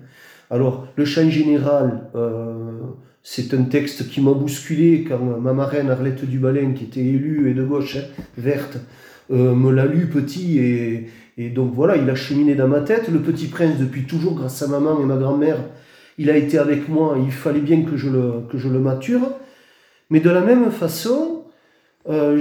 Alors, 0.51 0.87
le 0.97 1.05
chant 1.05 1.29
général, 1.29 2.09
euh, 2.15 2.81
c'est 3.29 3.55
un 3.55 3.65
texte 3.65 4.09
qui 4.09 4.21
m'a 4.21 4.33
bousculé 4.33 5.05
quand 5.07 5.19
ma 5.19 5.53
marraine 5.53 5.91
Arlette 5.91 6.25
Dubalin, 6.25 6.75
qui 6.75 6.85
était 6.85 7.01
élue 7.01 7.51
et 7.51 7.55
de 7.55 7.65
gauche, 7.65 7.97
hein, 7.97 8.23
verte, 8.39 8.79
euh, 9.33 9.53
me 9.53 9.73
l'a 9.73 9.85
lu 9.85 10.07
petit 10.07 10.61
et, 10.61 11.09
donc 11.51 11.75
voilà, 11.75 11.97
il 11.97 12.09
a 12.09 12.15
cheminé 12.15 12.55
dans 12.55 12.69
ma 12.69 12.81
tête. 12.83 13.09
Le 13.09 13.19
Petit 13.19 13.49
Prince, 13.49 13.79
depuis 13.81 14.05
toujours, 14.05 14.37
grâce 14.37 14.63
à 14.63 14.69
maman 14.69 15.01
et 15.03 15.05
ma 15.05 15.17
grand-mère, 15.17 15.59
il 16.19 16.31
a 16.31 16.37
été 16.37 16.57
avec 16.57 16.89
moi, 16.89 17.19
il 17.21 17.33
fallait 17.33 17.61
bien 17.61 17.83
que 17.83 17.97
je 17.97 18.09
le, 18.09 18.79
mature. 18.79 19.33
Mais 20.09 20.21
de 20.21 20.31
la 20.31 20.41
même 20.41 20.71
façon, 20.71 21.47
euh, 22.09 22.41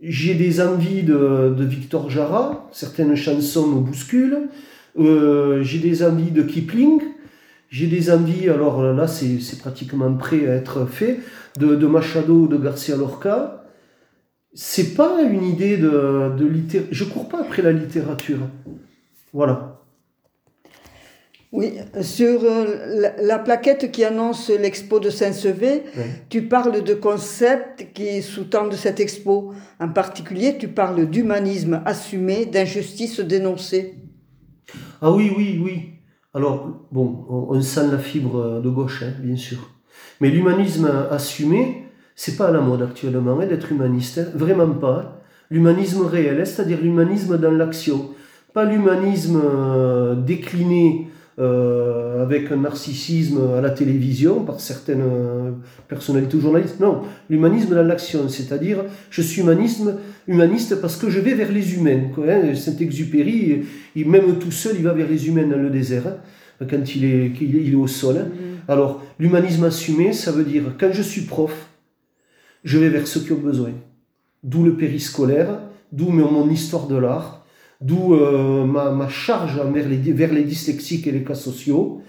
j'ai 0.00 0.34
des 0.34 0.60
envies 0.60 1.04
de, 1.04 1.54
de, 1.56 1.64
Victor 1.64 2.10
Jara, 2.10 2.68
certaines 2.72 3.14
chansons 3.14 3.68
me 3.68 3.80
bousculent, 3.80 4.48
euh, 4.98 5.62
j'ai 5.62 5.78
des 5.78 6.02
envies 6.02 6.32
de 6.32 6.42
Kipling, 6.42 7.00
j'ai 7.68 7.86
des 7.86 8.10
envies, 8.10 8.48
alors 8.48 8.82
là 8.82 9.06
c'est 9.06 9.58
pratiquement 9.58 10.12
prêt 10.14 10.46
à 10.48 10.54
être 10.54 10.86
fait, 10.86 11.20
de, 11.58 11.74
de 11.74 11.86
Machado 11.86 12.42
ou 12.42 12.48
de 12.48 12.56
Garcia 12.56 12.96
Lorca. 12.96 13.64
C'est 14.54 14.94
pas 14.94 15.22
une 15.22 15.44
idée 15.44 15.76
de, 15.76 16.34
de 16.36 16.46
littérature. 16.46 16.88
Je 16.92 17.04
cours 17.04 17.28
pas 17.28 17.40
après 17.40 17.62
la 17.62 17.72
littérature. 17.72 18.38
Voilà. 19.32 19.76
Oui, 21.52 21.72
sur 22.02 22.44
euh, 22.44 23.10
la, 23.18 23.38
plaquette 23.38 23.90
qui 23.90 24.04
annonce 24.04 24.50
l'expo 24.50 24.98
de 24.98 25.10
Saint-Sevé, 25.10 25.84
tu 26.28 26.42
parles 26.42 26.82
de 26.82 26.94
concepts 26.94 27.86
qui 27.94 28.20
sous-tendent 28.20 28.74
cette 28.74 29.00
expo. 29.00 29.54
En 29.80 29.88
particulier, 29.88 30.58
tu 30.58 30.68
parles 30.68 31.08
d'humanisme 31.08 31.82
assumé, 31.86 32.46
d'injustice 32.46 33.20
dénoncée. 33.20 33.94
Ah 35.00 35.12
oui, 35.12 35.32
oui, 35.36 35.60
oui. 35.62 35.95
Alors, 36.36 36.68
bon, 36.92 37.24
on, 37.30 37.58
sent 37.62 37.88
la 37.90 37.96
fibre 37.96 38.60
de 38.60 38.68
gauche, 38.68 39.02
hein, 39.02 39.14
bien 39.22 39.36
sûr. 39.36 39.70
Mais 40.20 40.28
l'humanisme 40.28 40.86
assumé, 41.10 41.86
c'est 42.14 42.36
pas 42.36 42.48
à 42.48 42.50
la 42.50 42.60
mode 42.60 42.82
actuellement 42.82 43.40
hein, 43.40 43.46
d'être 43.46 43.72
humaniste, 43.72 44.18
hein. 44.18 44.26
vraiment 44.34 44.68
pas. 44.68 45.22
L'humanisme 45.50 46.04
réel, 46.04 46.46
c'est-à-dire 46.46 46.78
l'humanisme 46.82 47.38
dans 47.38 47.52
l'action, 47.52 48.10
pas 48.52 48.66
l'humanisme 48.66 49.40
euh, 49.42 50.14
décliné 50.14 51.08
euh, 51.38 52.22
avec 52.22 52.50
un 52.50 52.56
narcissisme 52.56 53.40
à 53.58 53.60
la 53.60 53.68
télévision 53.68 54.42
par 54.42 54.58
certaines 54.58 55.02
euh, 55.02 55.50
personnalités 55.86 56.34
ou 56.38 56.40
journalistes. 56.40 56.80
Non, 56.80 57.02
l'humanisme 57.28 57.74
dans 57.74 57.82
l'action, 57.82 58.26
c'est-à-dire 58.30 58.84
je 59.10 59.20
suis 59.20 59.42
humanisme, 59.42 59.96
humaniste 60.26 60.80
parce 60.80 60.96
que 60.96 61.10
je 61.10 61.20
vais 61.20 61.34
vers 61.34 61.52
les 61.52 61.74
humains. 61.74 62.04
Hein. 62.26 62.54
Saint-Exupéry, 62.54 63.66
même 63.96 64.38
tout 64.38 64.50
seul, 64.50 64.76
il 64.78 64.82
va 64.82 64.94
vers 64.94 65.10
les 65.10 65.28
humains 65.28 65.46
dans 65.46 65.58
le 65.58 65.68
désert, 65.68 66.06
hein, 66.06 66.66
quand 66.70 66.96
il 66.96 67.04
est, 67.04 67.32
il 67.38 67.70
est 67.70 67.74
au 67.74 67.86
sol. 67.86 68.16
Hein. 68.16 68.28
Mm-hmm. 68.28 68.72
Alors, 68.72 69.02
l'humanisme 69.18 69.64
assumé, 69.64 70.14
ça 70.14 70.32
veut 70.32 70.44
dire 70.44 70.62
quand 70.80 70.92
je 70.92 71.02
suis 71.02 71.22
prof, 71.22 71.68
je 72.64 72.78
vais 72.78 72.88
vers 72.88 73.06
ceux 73.06 73.20
qui 73.20 73.32
ont 73.32 73.38
besoin. 73.38 73.72
D'où 74.42 74.64
le 74.64 74.74
périscolaire, 74.74 75.60
d'où 75.92 76.08
mon 76.08 76.48
histoire 76.48 76.86
de 76.86 76.96
l'art, 76.96 77.35
D'où 77.80 78.14
euh, 78.14 78.64
ma, 78.64 79.08
charge 79.08 79.60
vers 79.60 79.88
les, 80.32 80.44
dyslexiques 80.44 81.06
et 81.06 81.12
les 81.12 81.22
cas 81.22 81.34
sociaux. 81.34 82.02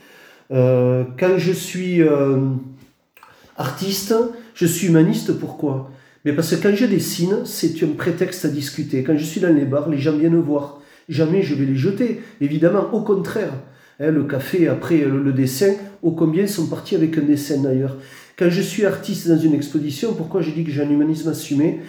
Euh, 0.52 1.04
quand 1.20 1.38
je 1.38 1.52
suis 1.52 2.02
euh, 2.02 2.40
artiste, 3.58 4.16
je 4.54 4.66
suis 4.66 4.88
humaniste, 4.88 5.34
pourquoi? 5.34 5.92
Mais 6.24 6.34
parce 6.34 6.56
que 6.56 6.62
quand 6.62 6.74
je 6.74 6.86
dessine, 6.86 7.42
c'est 7.46 7.84
un 7.84 7.94
prétexte 7.98 8.46
à 8.46 8.50
discuter. 8.50 9.04
Quand 9.04 9.18
je 9.18 9.24
suis 9.26 9.42
dans 9.42 9.54
les 9.54 9.66
bars, 9.66 9.90
les 9.90 9.98
gens 9.98 10.18
viennent 10.18 10.40
voir. 10.40 10.82
Jamais 11.10 11.42
je 11.42 11.56
vais 11.56 11.66
les 11.66 11.76
jeter. 11.76 12.22
Évidemment, 12.42 12.94
au 12.94 13.02
contraire. 13.02 13.54
Hein, 14.00 14.12
le 14.12 14.24
café 14.26 14.68
après 14.68 15.00
le, 15.00 15.34
dessin, 15.34 15.74
ô 16.04 16.12
combien 16.12 16.46
sont 16.46 16.68
partis 16.68 16.96
avec 16.96 17.18
un 17.18 17.22
dessin 17.22 17.62
d'ailleurs. 17.62 17.98
Quand 18.38 18.50
je 18.50 18.62
suis 18.62 18.86
artiste 18.86 19.28
dans 19.28 19.40
une 19.40 19.56
exposition, 19.56 20.14
pourquoi 20.14 20.42
j'ai 20.42 20.52
dit 20.52 20.64
que 20.64 20.72
j'ai 20.72 20.84
un 20.84 20.90
humanisme 20.90 21.30
assumé? 21.30 21.80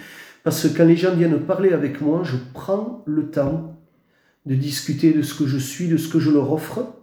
Parce 0.43 0.67
que 0.67 0.77
quand 0.77 0.85
les 0.85 0.95
gens 0.95 1.15
viennent 1.15 1.39
parler 1.39 1.73
avec 1.73 2.01
moi, 2.01 2.21
je 2.23 2.37
prends 2.53 3.03
le 3.05 3.29
temps 3.29 3.79
de 4.45 4.55
discuter 4.55 5.13
de 5.13 5.21
ce 5.21 5.33
que 5.33 5.45
je 5.45 5.57
suis, 5.57 5.87
de 5.87 5.97
ce 5.97 6.07
que 6.07 6.19
je 6.19 6.31
leur 6.31 6.51
offre. 6.51 6.93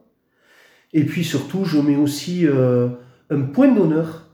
Et 0.92 1.04
puis 1.04 1.24
surtout, 1.24 1.64
je 1.64 1.78
mets 1.78 1.96
aussi 1.96 2.46
euh, 2.46 2.88
un 3.30 3.42
point 3.42 3.72
d'honneur 3.72 4.30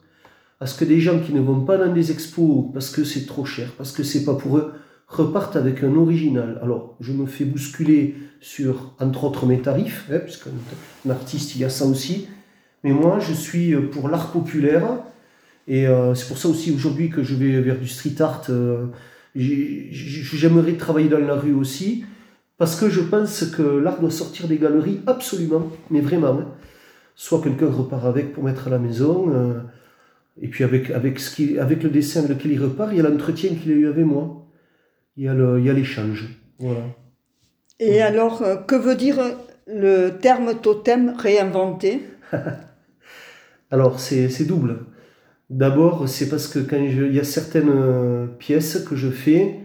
à 0.60 0.66
ce 0.66 0.78
que 0.78 0.84
des 0.84 1.00
gens 1.00 1.18
qui 1.18 1.32
ne 1.32 1.40
vont 1.40 1.64
pas 1.64 1.76
dans 1.76 1.92
des 1.92 2.12
expos 2.12 2.66
parce 2.72 2.90
que 2.90 3.02
c'est 3.04 3.26
trop 3.26 3.44
cher, 3.44 3.72
parce 3.76 3.90
que 3.90 4.04
c'est 4.04 4.24
pas 4.24 4.34
pour 4.34 4.58
eux, 4.58 4.72
repartent 5.08 5.56
avec 5.56 5.82
un 5.82 5.94
original. 5.96 6.60
Alors, 6.62 6.96
je 7.00 7.12
me 7.12 7.26
fais 7.26 7.44
bousculer 7.44 8.14
sur, 8.40 8.94
entre 9.00 9.24
autres, 9.24 9.44
mes 9.46 9.60
tarifs, 9.60 10.08
hein, 10.10 10.20
puisqu'un 10.20 10.50
artiste, 11.10 11.56
il 11.56 11.62
y 11.62 11.64
a 11.64 11.70
ça 11.70 11.84
aussi. 11.84 12.28
Mais 12.84 12.92
moi, 12.92 13.18
je 13.18 13.32
suis 13.32 13.74
pour 13.74 14.08
l'art 14.08 14.30
populaire, 14.30 14.84
et 15.68 15.86
euh, 15.86 16.14
c'est 16.14 16.26
pour 16.26 16.38
ça 16.38 16.48
aussi 16.48 16.72
aujourd'hui 16.72 17.10
que 17.10 17.22
je 17.22 17.34
vais 17.34 17.60
vers 17.60 17.78
du 17.78 17.88
street 17.88 18.20
art. 18.20 18.44
Euh, 18.50 18.86
j'aimerais 19.34 20.74
travailler 20.74 21.08
dans 21.08 21.18
la 21.18 21.34
rue 21.34 21.54
aussi. 21.54 22.04
Parce 22.58 22.78
que 22.78 22.88
je 22.88 23.00
pense 23.00 23.44
que 23.46 23.62
l'art 23.62 24.00
doit 24.00 24.10
sortir 24.10 24.46
des 24.46 24.58
galeries 24.58 25.00
absolument, 25.06 25.68
mais 25.90 26.00
vraiment. 26.00 26.38
Hein. 26.38 26.48
Soit 27.14 27.42
quelqu'un 27.42 27.70
repart 27.70 28.04
avec 28.04 28.32
pour 28.32 28.44
mettre 28.44 28.68
à 28.68 28.70
la 28.70 28.78
maison, 28.78 29.32
euh, 29.32 29.60
et 30.40 30.48
puis 30.48 30.62
avec, 30.62 30.90
avec, 30.90 31.18
ce 31.18 31.34
qui, 31.34 31.58
avec 31.58 31.82
le 31.82 31.90
dessin 31.90 32.24
avec 32.24 32.38
lequel 32.38 32.52
il 32.52 32.62
repart, 32.62 32.92
il 32.92 32.98
y 32.98 33.00
a 33.00 33.08
l'entretien 33.08 33.50
qu'il 33.54 33.72
a 33.72 33.74
eu 33.74 33.88
avec 33.88 34.04
moi. 34.04 34.46
Il 35.16 35.24
y 35.24 35.28
a 35.28 35.72
l'échange. 35.72 36.28
Voilà. 36.58 36.80
Et 37.80 38.00
alors, 38.00 38.42
que 38.66 38.76
veut 38.76 38.94
dire 38.94 39.18
le 39.66 40.10
terme 40.10 40.54
totem 40.60 41.14
réinventé? 41.18 42.02
Alors, 43.70 43.98
c'est 44.00 44.46
double. 44.46 44.78
D'abord, 45.52 46.08
c'est 46.08 46.30
parce 46.30 46.48
que 46.48 46.60
quand 46.60 46.78
il 46.78 47.14
y 47.14 47.20
a 47.20 47.24
certaines 47.24 47.68
euh, 47.68 48.26
pièces 48.26 48.82
que 48.88 48.96
je 48.96 49.10
fais 49.10 49.56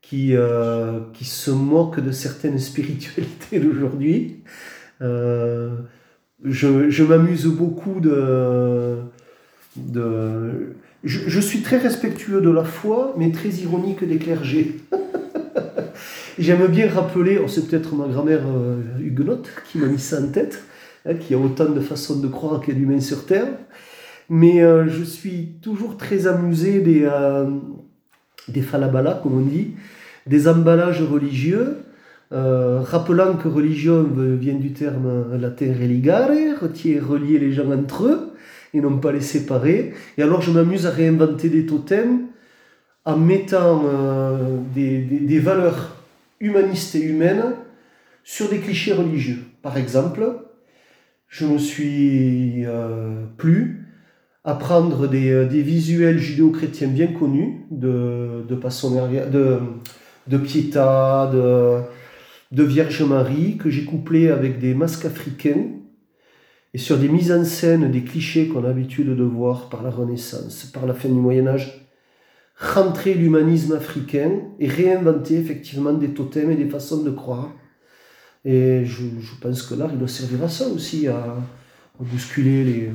qui, 0.00 0.34
euh, 0.34 0.98
qui 1.12 1.24
se 1.24 1.52
moquent 1.52 2.00
de 2.00 2.10
certaines 2.10 2.58
spiritualités 2.70 3.60
d'aujourd'hui. 3.60 4.42
Euh, 5.00 5.76
je, 6.44 6.90
je 6.90 7.04
m'amuse 7.04 7.46
beaucoup 7.46 8.00
de... 8.00 8.96
de 9.76 10.74
je, 11.04 11.20
je, 11.28 11.40
suis 11.40 11.60
très 11.60 11.78
respectueux 11.78 12.40
de 12.40 12.50
la 12.50 12.64
foi, 12.64 13.14
mais 13.16 13.30
très 13.30 13.50
ironique 13.50 14.02
des 14.02 14.18
clergés. 14.18 14.80
J'aime 16.38 16.66
bien 16.66 16.90
rappeler, 16.90 17.38
oh, 17.38 17.46
c'est 17.46 17.68
peut-être 17.68 17.94
ma 17.94 18.08
grand-mère 18.08 18.42
huguenote 19.00 19.48
qui 19.70 19.78
m'a 19.78 19.86
mis 19.86 20.00
ça 20.00 20.20
en 20.20 20.26
tête, 20.28 20.64
hein, 21.06 21.14
qui 21.14 21.34
a 21.34 21.38
autant 21.38 21.68
de 21.68 21.80
façons 21.80 22.18
de 22.18 22.26
croire 22.26 22.60
qu'il 22.60 22.74
y 22.74 22.76
a 22.76 22.80
d'humains 22.80 23.00
sur 23.00 23.24
Terre. 23.24 23.46
Mais 24.28 24.62
euh, 24.62 24.88
je 24.88 25.02
suis 25.02 25.56
toujours 25.62 25.96
très 25.96 26.26
amusé 26.26 26.80
des, 26.80 27.02
euh, 27.04 27.50
des 28.48 28.62
falabala, 28.62 29.20
comme 29.22 29.38
on 29.38 29.44
dit, 29.44 29.72
des 30.26 30.48
emballages 30.48 31.02
religieux, 31.02 31.78
euh, 32.32 32.80
rappelant 32.80 33.36
que 33.36 33.48
religion 33.48 34.06
vient 34.40 34.54
du 34.54 34.72
terme 34.72 35.36
latin 35.38 35.72
religare, 35.78 36.30
relier 36.30 37.38
les 37.38 37.52
gens 37.52 37.70
entre 37.70 38.06
eux 38.06 38.32
et 38.72 38.80
non 38.80 38.98
pas 38.98 39.12
les 39.12 39.20
séparer. 39.20 39.92
Et 40.16 40.22
alors 40.22 40.40
je 40.40 40.50
m'amuse 40.50 40.86
à 40.86 40.90
réinventer 40.90 41.50
des 41.50 41.66
totems 41.66 42.28
en 43.04 43.18
mettant 43.18 43.84
des, 44.74 44.98
des, 44.98 45.18
des, 45.18 45.38
valeurs 45.40 45.96
humanistes 46.40 46.94
et 46.94 47.02
humaines 47.02 47.52
sur 48.24 48.48
des 48.48 48.58
clichés 48.58 48.94
religieux. 48.94 49.40
Par 49.60 49.76
exemple, 49.76 50.36
je 51.28 51.44
me 51.44 51.58
suis 51.58 52.64
plu 53.36 53.81
à 54.44 54.54
prendre 54.54 55.06
des, 55.06 55.30
euh, 55.30 55.46
des 55.46 55.62
visuels 55.62 56.18
judéo-chrétiens 56.18 56.88
bien 56.88 57.08
connus 57.08 57.64
de, 57.70 58.44
de, 58.48 58.54
de, 59.30 59.58
de 60.26 60.36
Pietà, 60.38 61.30
de, 61.32 61.80
de 62.50 62.62
Vierge 62.62 63.02
Marie, 63.02 63.56
que 63.56 63.70
j'ai 63.70 63.84
couplé 63.84 64.30
avec 64.30 64.58
des 64.58 64.74
masques 64.74 65.04
africains 65.04 65.66
et 66.74 66.78
sur 66.78 66.98
des 66.98 67.08
mises 67.08 67.30
en 67.30 67.44
scène 67.44 67.90
des 67.90 68.02
clichés 68.02 68.48
qu'on 68.48 68.64
a 68.64 68.68
l'habitude 68.68 69.14
de 69.14 69.22
voir 69.22 69.68
par 69.68 69.82
la 69.82 69.90
Renaissance, 69.90 70.64
par 70.64 70.86
la 70.86 70.94
fin 70.94 71.08
du 71.08 71.14
Moyen 71.14 71.46
Âge, 71.46 71.86
rentrer 72.58 73.14
l'humanisme 73.14 73.74
africain 73.74 74.40
et 74.58 74.68
réinventer 74.68 75.36
effectivement 75.36 75.92
des 75.92 76.14
totems 76.14 76.50
et 76.50 76.56
des 76.56 76.68
façons 76.68 77.02
de 77.02 77.10
croire. 77.10 77.50
Et 78.44 78.84
je, 78.84 79.04
pense 79.40 79.62
que 79.62 79.74
là, 79.74 79.88
il 79.92 79.98
doit 79.98 80.08
servir 80.08 80.42
à 80.42 80.48
ça 80.48 80.66
aussi, 80.66 81.06
à 81.06 81.36
bousculer 82.00 82.64
les, 82.64 82.90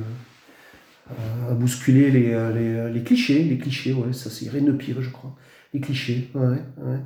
à 1.50 1.54
bousculer 1.54 2.10
les, 2.10 2.32
euh, 2.32 2.52
les, 2.52 2.74
euh, 2.74 2.90
les, 2.90 3.02
clichés, 3.02 3.42
les 3.42 3.58
clichés, 3.58 3.92
ouais, 3.92 4.12
ça 4.12 4.30
c'est 4.30 4.48
rien 4.48 4.62
de 4.62 4.72
pire, 4.72 4.96
je 5.00 5.10
crois. 5.10 5.34
Les 5.72 5.80
clichés, 5.80 6.30
ouais, 6.34 6.62
ouais. 6.78 6.98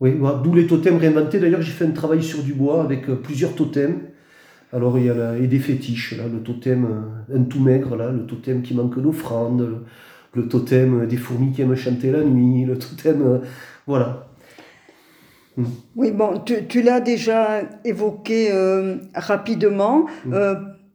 Oui, 0.00 0.14
d'où 0.44 0.54
les 0.54 0.66
totems 0.66 0.96
réinventés. 0.96 1.40
D'ailleurs, 1.40 1.62
j'ai 1.62 1.72
fait 1.72 1.84
un 1.84 1.90
travail 1.90 2.22
sur 2.22 2.42
du 2.42 2.54
bois 2.54 2.82
avec 2.82 3.08
euh, 3.08 3.16
plusieurs 3.16 3.54
totems. 3.54 3.98
Alors, 4.72 4.98
il 4.98 5.06
y 5.06 5.10
a 5.10 5.14
là, 5.14 5.36
et 5.36 5.46
des 5.46 5.58
fétiches, 5.58 6.16
là, 6.16 6.24
le 6.32 6.40
totem, 6.40 6.86
un 7.34 7.42
tout 7.44 7.60
maigre, 7.60 7.96
là, 7.96 8.12
le 8.12 8.26
totem 8.26 8.62
qui 8.62 8.74
manque 8.74 9.00
d'offrande, 9.00 9.60
le, 9.62 9.78
le, 10.34 10.46
totem 10.46 11.06
des 11.06 11.16
fourmis 11.16 11.52
qui 11.52 11.62
aiment 11.62 11.74
chanter 11.74 12.12
la 12.12 12.22
nuit, 12.22 12.66
le 12.66 12.78
totem, 12.78 13.40
voilà. 13.86 14.28
Oui, 15.96 16.12
bon, 16.12 16.38
tu, 16.44 16.66
tu 16.66 16.82
l'as 16.82 17.00
déjà 17.00 17.62
évoqué 17.84 18.52
euh, 18.52 18.96
rapidement. 19.14 20.06
Mm. 20.26 20.34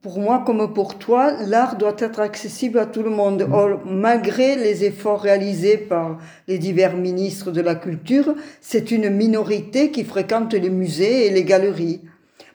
Pour 0.03 0.19
moi 0.19 0.43
comme 0.45 0.73
pour 0.73 0.97
toi, 0.97 1.31
l'art 1.47 1.77
doit 1.77 1.95
être 1.97 2.19
accessible 2.19 2.77
à 2.77 2.85
tout 2.85 3.03
le 3.03 3.09
monde. 3.09 3.47
Mm. 3.47 3.53
Or, 3.53 3.79
malgré 3.85 4.57
les 4.57 4.83
efforts 4.83 5.21
réalisés 5.21 5.77
par 5.77 6.17
les 6.49 6.57
divers 6.57 6.97
ministres 6.97 7.51
de 7.51 7.61
la 7.61 7.75
Culture, 7.75 8.35
c'est 8.59 8.91
une 8.91 9.09
minorité 9.09 9.91
qui 9.91 10.03
fréquente 10.03 10.53
les 10.55 10.69
musées 10.69 11.27
et 11.27 11.29
les 11.29 11.45
galeries. 11.45 12.01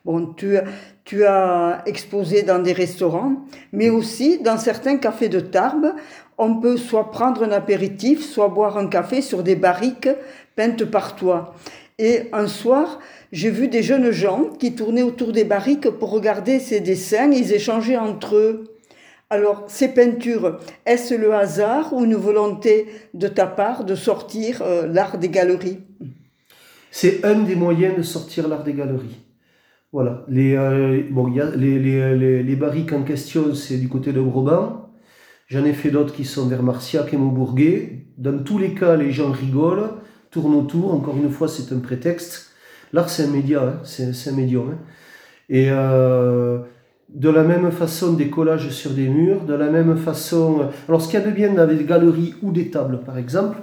Bon, 0.04 0.26
tu, 0.26 0.58
tu 1.06 1.24
as 1.24 1.82
exposé 1.86 2.42
dans 2.42 2.58
des 2.58 2.74
restaurants, 2.74 3.36
mais 3.72 3.88
aussi 3.88 4.40
dans 4.42 4.58
certains 4.58 4.98
cafés 4.98 5.30
de 5.30 5.40
Tarbes, 5.40 5.94
on 6.36 6.56
peut 6.56 6.76
soit 6.76 7.10
prendre 7.10 7.44
un 7.44 7.52
apéritif, 7.52 8.22
soit 8.22 8.48
boire 8.48 8.76
un 8.76 8.88
café 8.88 9.22
sur 9.22 9.42
des 9.42 9.56
barriques 9.56 10.10
peintes 10.54 10.84
par 10.84 11.16
toi. 11.16 11.54
Et 11.98 12.28
un 12.34 12.46
soir, 12.46 13.00
j'ai 13.32 13.50
vu 13.50 13.68
des 13.68 13.82
jeunes 13.82 14.10
gens 14.10 14.44
qui 14.58 14.74
tournaient 14.74 15.02
autour 15.02 15.32
des 15.32 15.44
barriques 15.44 15.90
pour 15.90 16.10
regarder 16.10 16.58
ces 16.60 16.80
dessins, 16.80 17.30
ils 17.30 17.52
échangeaient 17.52 17.98
entre 17.98 18.36
eux. 18.36 18.64
Alors, 19.30 19.64
ces 19.68 19.88
peintures, 19.88 20.58
est-ce 20.86 21.14
le 21.14 21.34
hasard 21.34 21.92
ou 21.92 22.04
une 22.04 22.14
volonté 22.14 22.86
de 23.12 23.28
ta 23.28 23.46
part 23.46 23.84
de 23.84 23.94
sortir 23.94 24.62
euh, 24.62 24.86
l'art 24.86 25.18
des 25.18 25.28
galeries? 25.28 25.80
C'est 26.90 27.22
un 27.26 27.40
des 27.40 27.54
moyens 27.54 27.94
de 27.94 28.02
sortir 28.02 28.48
l'art 28.48 28.64
des 28.64 28.72
galeries. 28.72 29.18
Voilà. 29.92 30.24
Les, 30.28 30.54
euh, 30.56 31.02
bon, 31.10 31.30
y 31.30 31.40
a 31.42 31.50
les, 31.54 31.78
les, 31.78 32.42
les, 32.42 32.56
barriques 32.56 32.94
en 32.94 33.02
question, 33.02 33.54
c'est 33.54 33.76
du 33.76 33.88
côté 33.88 34.12
de 34.12 34.20
Brabant. 34.20 34.90
J'en 35.46 35.64
ai 35.64 35.74
fait 35.74 35.90
d'autres 35.90 36.14
qui 36.14 36.24
sont 36.24 36.46
vers 36.46 36.62
Marciac 36.62 37.12
et 37.12 37.16
Maubourguet. 37.18 38.06
Dans 38.16 38.42
tous 38.42 38.58
les 38.58 38.74
cas, 38.74 38.96
les 38.96 39.12
gens 39.12 39.30
rigolent, 39.30 39.90
tournent 40.30 40.54
autour. 40.54 40.94
Encore 40.94 41.16
une 41.16 41.30
fois, 41.30 41.48
c'est 41.48 41.74
un 41.74 41.78
prétexte. 41.80 42.50
L'art, 42.92 43.10
c'est 43.10 43.24
un 43.24 43.30
média, 43.30 43.62
hein, 43.62 43.80
c'est 43.84 44.30
un 44.30 44.32
médium. 44.32 44.70
Hein. 44.70 44.78
Et 45.50 45.66
euh, 45.70 46.58
de 47.08 47.28
la 47.28 47.42
même 47.42 47.70
façon, 47.70 48.12
des 48.12 48.28
collages 48.28 48.70
sur 48.70 48.90
des 48.90 49.08
murs, 49.08 49.44
de 49.44 49.54
la 49.54 49.70
même 49.70 49.96
façon. 49.96 50.60
Euh, 50.60 50.64
alors, 50.88 51.00
ce 51.00 51.08
qu'il 51.08 51.18
y 51.18 51.22
a 51.22 51.26
de 51.26 51.30
bien 51.30 51.52
dans 51.52 51.66
les 51.66 51.84
galeries 51.84 52.34
ou 52.42 52.52
des 52.52 52.70
tables, 52.70 53.00
par 53.04 53.18
exemple, 53.18 53.58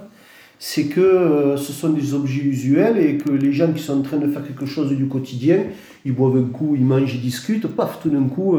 c'est 0.58 0.86
que 0.86 1.00
euh, 1.00 1.56
ce 1.56 1.72
sont 1.72 1.90
des 1.90 2.14
objets 2.14 2.42
usuels 2.42 2.98
et 2.98 3.18
que 3.18 3.30
les 3.30 3.52
gens 3.52 3.72
qui 3.72 3.82
sont 3.82 3.98
en 3.98 4.02
train 4.02 4.16
de 4.16 4.28
faire 4.28 4.44
quelque 4.46 4.66
chose 4.66 4.90
du 4.92 5.06
quotidien, 5.06 5.64
ils 6.04 6.14
boivent 6.14 6.38
un 6.38 6.48
coup, 6.48 6.74
ils 6.76 6.84
mangent, 6.84 7.14
ils 7.14 7.20
discutent, 7.20 7.66
paf, 7.66 8.00
tout 8.02 8.10
d'un 8.10 8.24
coup, 8.28 8.58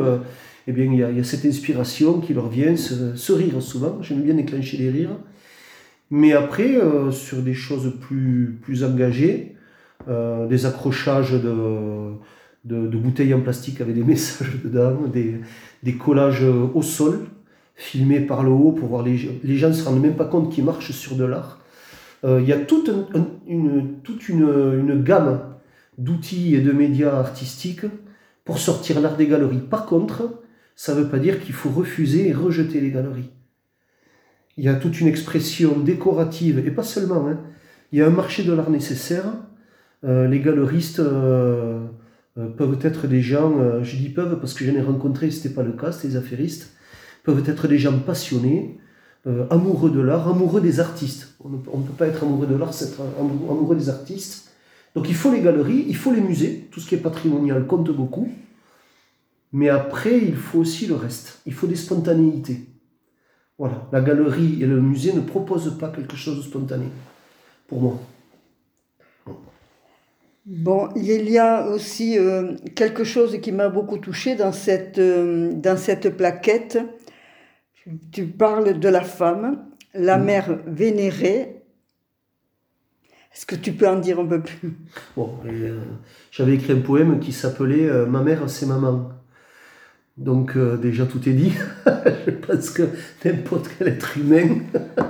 eh 0.68 0.72
bien, 0.74 0.86
il 0.86 1.00
y, 1.00 1.20
a, 1.20 1.24
cette 1.24 1.46
inspiration 1.46 2.20
qui 2.20 2.34
leur 2.34 2.50
vient, 2.50 2.76
ce, 2.76 3.16
ce 3.16 3.32
rire 3.32 3.62
souvent. 3.62 4.00
J'aime 4.02 4.22
bien 4.22 4.34
déclencher 4.34 4.78
les 4.78 4.90
rires. 4.90 5.18
Mais 6.12 6.34
après, 6.34 6.78
sur 7.12 7.38
des 7.38 7.54
choses 7.54 7.94
plus, 8.02 8.60
plus 8.62 8.84
engagées, 8.84 9.57
euh, 10.08 10.48
des 10.48 10.66
accrochages 10.66 11.34
de, 11.34 12.14
de, 12.66 12.98
bouteilles 12.98 13.34
en 13.34 13.42
plastique 13.42 13.82
avec 13.82 13.96
des 13.96 14.04
messages 14.14 14.62
dedans, 14.64 15.02
des, 15.12 15.42
des 15.84 15.94
collages 15.96 16.44
au 16.44 16.82
sol, 16.82 17.20
filmés 17.76 18.22
par 18.22 18.44
le 18.44 18.50
haut 18.50 18.72
pour 18.72 18.90
voir 18.90 19.04
les, 19.04 19.30
les 19.44 19.58
gens 19.58 19.70
ne 19.70 19.74
se 19.74 19.86
rendent 19.86 20.02
même 20.02 20.16
pas 20.16 20.26
compte 20.26 20.52
qu'ils 20.52 20.64
marchent 20.64 20.92
sur 20.92 21.16
de 21.16 21.26
l'art. 21.26 21.60
Euh, 22.24 22.42
il 22.42 22.48
y 22.48 22.54
a 22.54 22.58
toute, 22.58 22.90
une, 23.48 24.00
toute 24.04 24.28
une, 24.28 24.48
une 24.80 25.04
gamme 25.04 25.42
d'outils 25.98 26.56
et 26.56 26.62
de 26.62 26.72
médias 26.72 27.16
artistiques 27.16 27.86
pour 28.44 28.60
sortir 28.60 29.00
l'art 29.02 29.18
des 29.18 29.28
galeries. 29.28 29.60
Par 29.60 29.86
contre, 29.86 30.42
ça 30.76 30.96
ne 30.96 31.02
veut 31.02 31.10
pas 31.10 31.20
dire 31.20 31.40
qu'il 31.40 31.54
faut 31.54 31.70
refuser 31.70 32.30
et 32.30 32.34
rejeter 32.34 32.80
les 32.80 32.92
galeries. 32.92 33.30
Il 34.58 34.64
y 34.64 34.70
a 34.70 34.76
toute 34.76 35.00
une 35.00 35.08
expression 35.08 35.78
décorative, 35.80 36.60
et 36.66 36.72
pas 36.72 36.84
seulement. 36.84 37.28
Hein. 37.28 37.40
Il 37.92 38.00
y 38.00 38.02
a 38.02 38.08
un 38.08 38.12
marché 38.12 38.44
de 38.44 38.54
l'art 38.54 38.70
nécessaire, 38.70 39.26
les 40.04 40.40
galeristes 40.40 41.00
euh, 41.00 41.86
euh, 42.38 42.48
peuvent 42.50 42.80
être 42.82 43.08
des 43.08 43.22
gens, 43.22 43.84
je 43.84 43.98
dis 43.98 44.10
peuvent 44.10 44.40
parce 44.40 44.54
que 44.54 44.66
j'en 44.66 44.74
ai 44.74 44.82
rencontré, 44.82 45.32
ce 45.32 45.38
n'était 45.38 45.56
pas 45.56 45.64
le 45.64 45.74
cas, 45.74 45.92
c'était 45.92 46.10
des 46.10 46.18
affairistes, 46.18 46.74
peuvent 47.24 47.44
être 47.48 47.68
des 47.68 47.80
gens 47.80 47.98
passionnés, 48.00 48.80
amoureux 49.50 49.92
de 49.92 50.00
l'art, 50.00 50.28
amoureux 50.28 50.62
des 50.62 50.80
artistes. 50.80 51.36
On 51.44 51.50
ne 51.50 51.84
peut 51.84 51.94
pas 51.98 52.08
être 52.08 52.24
amoureux 52.24 52.48
de 52.48 52.56
l'art, 52.56 52.74
c'est 52.74 52.86
être 52.86 53.02
amoureux 53.20 53.76
des 53.76 53.90
artistes. 53.90 54.52
Donc 54.96 55.10
il 55.10 55.16
faut 55.16 55.32
les 55.32 55.42
galeries, 55.42 55.86
il 55.88 55.96
faut 55.96 56.14
les 56.14 56.22
musées, 56.22 56.70
tout 56.72 56.80
ce 56.80 56.88
qui 56.88 56.96
est 56.96 57.00
patrimonial 57.00 57.68
compte 57.68 57.92
beaucoup. 57.92 58.30
Mais 59.52 59.70
après, 59.70 60.18
il 60.18 60.36
faut 60.36 60.60
aussi 60.60 60.88
le 60.88 60.96
reste. 60.96 61.42
Il 61.46 61.54
faut 61.54 61.68
des 61.68 61.76
spontanéités. 61.76 62.68
Voilà, 63.58 63.88
la 63.92 64.02
galerie 64.02 64.62
et 64.62 64.66
le 64.66 64.80
musée 64.82 65.14
ne 65.14 65.22
proposent 65.22 65.78
pas 65.80 65.90
quelque 65.90 66.16
chose 66.16 66.38
de 66.38 66.44
spontané, 66.44 66.86
pour 67.68 67.82
moi. 67.82 68.00
Bon, 70.48 70.88
il 70.96 71.30
y 71.30 71.38
a 71.38 71.68
aussi 71.68 72.18
euh, 72.18 72.54
quelque 72.74 73.04
chose 73.04 73.38
qui 73.42 73.52
m'a 73.52 73.68
beaucoup 73.68 73.98
touché 73.98 74.36
dans 74.36 74.54
cette, 74.54 74.98
euh, 74.98 75.52
dans 75.52 75.76
cette 75.76 76.16
plaquette. 76.16 76.80
Tu 78.14 78.28
parles 78.28 78.80
de 78.80 78.88
la 78.88 79.02
femme, 79.02 79.66
la 79.94 80.18
mère 80.18 80.58
vénérée. 80.66 81.64
Est-ce 83.34 83.46
que 83.46 83.56
tu 83.56 83.74
peux 83.74 83.90
en 83.90 84.00
dire 84.00 84.22
un 84.22 84.26
peu 84.26 84.42
plus? 84.42 84.78
Bon, 85.18 85.34
euh, 85.46 85.82
j'avais 86.32 86.54
écrit 86.54 86.72
un 86.72 86.80
poème 86.80 87.20
qui 87.20 87.34
s'appelait 87.34 87.90
Ma 88.06 88.22
mère, 88.22 88.50
c'est 88.50 88.66
maman. 88.66 89.10
Donc 90.16 90.58
déjà 90.58 91.06
tout 91.06 91.28
est 91.28 91.34
dit. 91.34 91.52
Je 92.26 92.32
pense 92.32 92.70
que 92.70 92.84
n'importe 93.26 93.70
quel 93.78 93.90
être 93.90 94.18
humain 94.18 94.60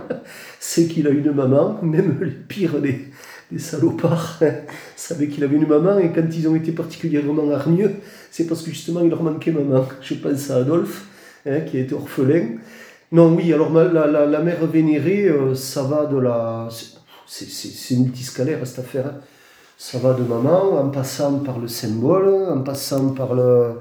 sait 0.59 0.87
qu'il 0.87 1.05
a 1.05 1.11
une 1.11 1.31
maman, 1.31 1.79
même 1.83 2.17
les 2.23 2.31
pires 2.31 2.81
des, 2.81 3.11
des 3.51 3.59
salopards 3.59 4.39
savaient 4.95 5.27
qu'il 5.27 5.43
avait 5.43 5.55
une 5.55 5.67
maman 5.67 5.99
et 5.99 6.11
quand 6.11 6.27
ils 6.33 6.47
ont 6.47 6.55
été 6.55 6.71
particulièrement 6.71 7.49
hargneux, 7.51 7.93
c'est 8.31 8.45
parce 8.45 8.61
que 8.61 8.71
justement 8.71 9.01
il 9.01 9.09
leur 9.09 9.23
manquait 9.23 9.51
maman. 9.51 9.85
Je 10.01 10.15
pense 10.15 10.49
à 10.51 10.57
Adolphe, 10.57 11.05
hein, 11.45 11.61
qui 11.61 11.77
a 11.77 11.81
été 11.81 11.93
orphelin. 11.93 12.57
Non, 13.11 13.33
oui, 13.33 13.53
alors 13.53 13.71
la, 13.71 14.05
la, 14.05 14.39
mère 14.39 14.65
vénérée, 14.67 15.31
ça 15.55 15.83
va 15.83 16.05
de 16.07 16.17
la 16.17 16.67
c'est 17.27 17.95
multiscalaire 17.95 18.65
cette 18.65 18.79
affaire. 18.79 19.07
Hein. 19.07 19.19
Ça 19.77 19.99
va 19.99 20.13
de 20.13 20.23
maman, 20.23 20.73
en 20.79 20.89
passant 20.89 21.39
par 21.39 21.59
le 21.59 21.67
symbole, 21.67 22.27
en 22.49 22.61
passant 22.63 23.09
par 23.09 23.35
le, 23.35 23.73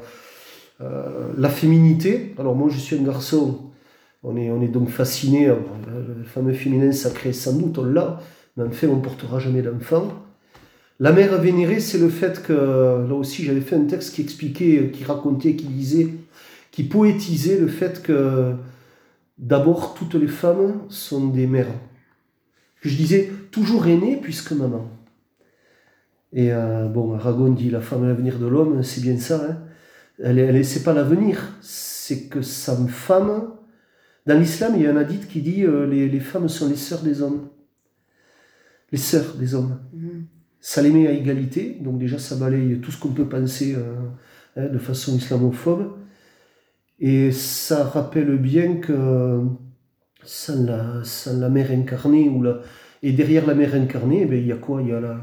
euh, 0.83 1.33
la 1.39 1.49
féminité. 1.49 2.35
Alors 2.39 2.55
moi 2.55 2.69
je 2.71 2.79
suis 2.79 2.97
un 2.97 3.03
garçon, 3.03 3.61
on 4.23 4.37
est, 4.37 4.51
on 4.51 4.61
est 4.61 4.69
donc 4.69 4.91
fasciné, 4.91 5.47
le 5.47 6.25
fameux 6.25 6.53
féminin 6.53 6.93
sacré 6.93 7.33
sans 7.33 7.55
doute 7.55 7.79
on 7.79 7.85
l'a, 7.85 8.21
mais 8.57 8.65
en 8.65 8.71
fait 8.71 8.87
on 8.87 8.97
ne 8.97 9.03
portera 9.03 9.39
jamais 9.39 9.63
d'enfant. 9.63 10.13
La 10.99 11.13
mère 11.13 11.39
vénérée, 11.41 11.81
c'est 11.81 11.99
le 11.99 12.09
fait 12.09 12.43
que, 12.43 12.53
là 12.53 13.15
aussi 13.15 13.45
j'avais 13.45 13.61
fait 13.61 13.77
un 13.77 13.85
texte 13.85 14.15
qui 14.15 14.23
expliquait, 14.23 14.91
qui 14.93 15.05
racontait, 15.05 15.55
qui 15.55 15.67
disait, 15.67 16.09
qui 16.71 16.85
poétisait 16.85 17.59
le 17.59 17.69
fait 17.69 18.03
que 18.03 18.55
d'abord 19.39 19.95
toutes 19.95 20.15
les 20.15 20.29
femmes 20.29 20.81
sont 20.89 21.29
des 21.29 21.47
mères 21.47 21.69
je 22.87 22.97
disais 22.97 23.31
toujours 23.51 23.87
aînée 23.87 24.19
puisque 24.21 24.53
maman. 24.53 24.89
Et 26.33 26.53
euh, 26.53 26.87
bon, 26.87 27.15
Aragon 27.15 27.51
dit 27.51 27.71
la 27.71 27.81
femme 27.81 28.05
est 28.05 28.09
l'avenir 28.09 28.39
de 28.39 28.47
l'homme, 28.47 28.83
c'est 28.83 29.01
bien 29.01 29.19
ça. 29.19 29.45
Hein. 29.49 29.59
Elle, 30.23 30.39
elle 30.39 30.65
c'est 30.65 30.83
pas 30.83 30.95
l'avenir, 30.95 31.57
c'est 31.61 32.29
que 32.29 32.43
sa 32.43 32.77
femme. 32.87 33.53
Dans 34.27 34.39
l'islam, 34.39 34.73
il 34.77 34.83
y 34.83 34.87
a 34.87 34.91
un 34.91 34.97
hadith 34.97 35.29
qui 35.29 35.41
dit 35.41 35.65
euh, 35.65 35.87
les, 35.87 36.21
femmes 36.21 36.49
sont 36.49 36.69
les 36.69 36.77
sœurs 36.77 37.03
des 37.03 37.23
hommes. 37.23 37.49
Les 38.93 38.99
sœurs 38.99 39.35
des 39.35 39.55
hommes. 39.55 39.79
Ça 40.61 40.83
les 40.83 40.91
met 40.91 41.07
à 41.07 41.13
égalité, 41.13 41.79
donc 41.81 41.99
déjà 41.99 42.19
ça 42.19 42.37
balaye 42.37 42.81
tout 42.81 42.91
ce 42.91 42.99
qu'on 42.99 43.13
peut 43.13 43.29
penser 43.29 43.75
euh, 43.77 43.95
hein, 44.57 44.69
de 44.69 44.79
façon 44.79 45.17
islamophobe. 45.17 45.97
Et 46.99 47.31
ça 47.31 47.85
rappelle 47.85 48.37
bien 48.39 48.77
que 48.77 49.41
sans 50.25 50.65
la, 50.65 51.05
sans 51.05 51.39
la 51.39 51.49
mère 51.49 51.71
incarnée. 51.71 52.29
Ou 52.29 52.43
la... 52.43 52.61
Et 53.03 53.13
derrière 53.13 53.47
la 53.47 53.55
mère 53.55 53.75
incarnée, 53.75 54.23
eh 54.23 54.27
ben, 54.27 54.41
il 54.41 54.47
y 54.47 54.53
a 54.53 54.57
quoi? 54.57 54.83
Il 54.83 54.89
y 54.89 54.93
a, 54.93 55.01
la, 55.01 55.21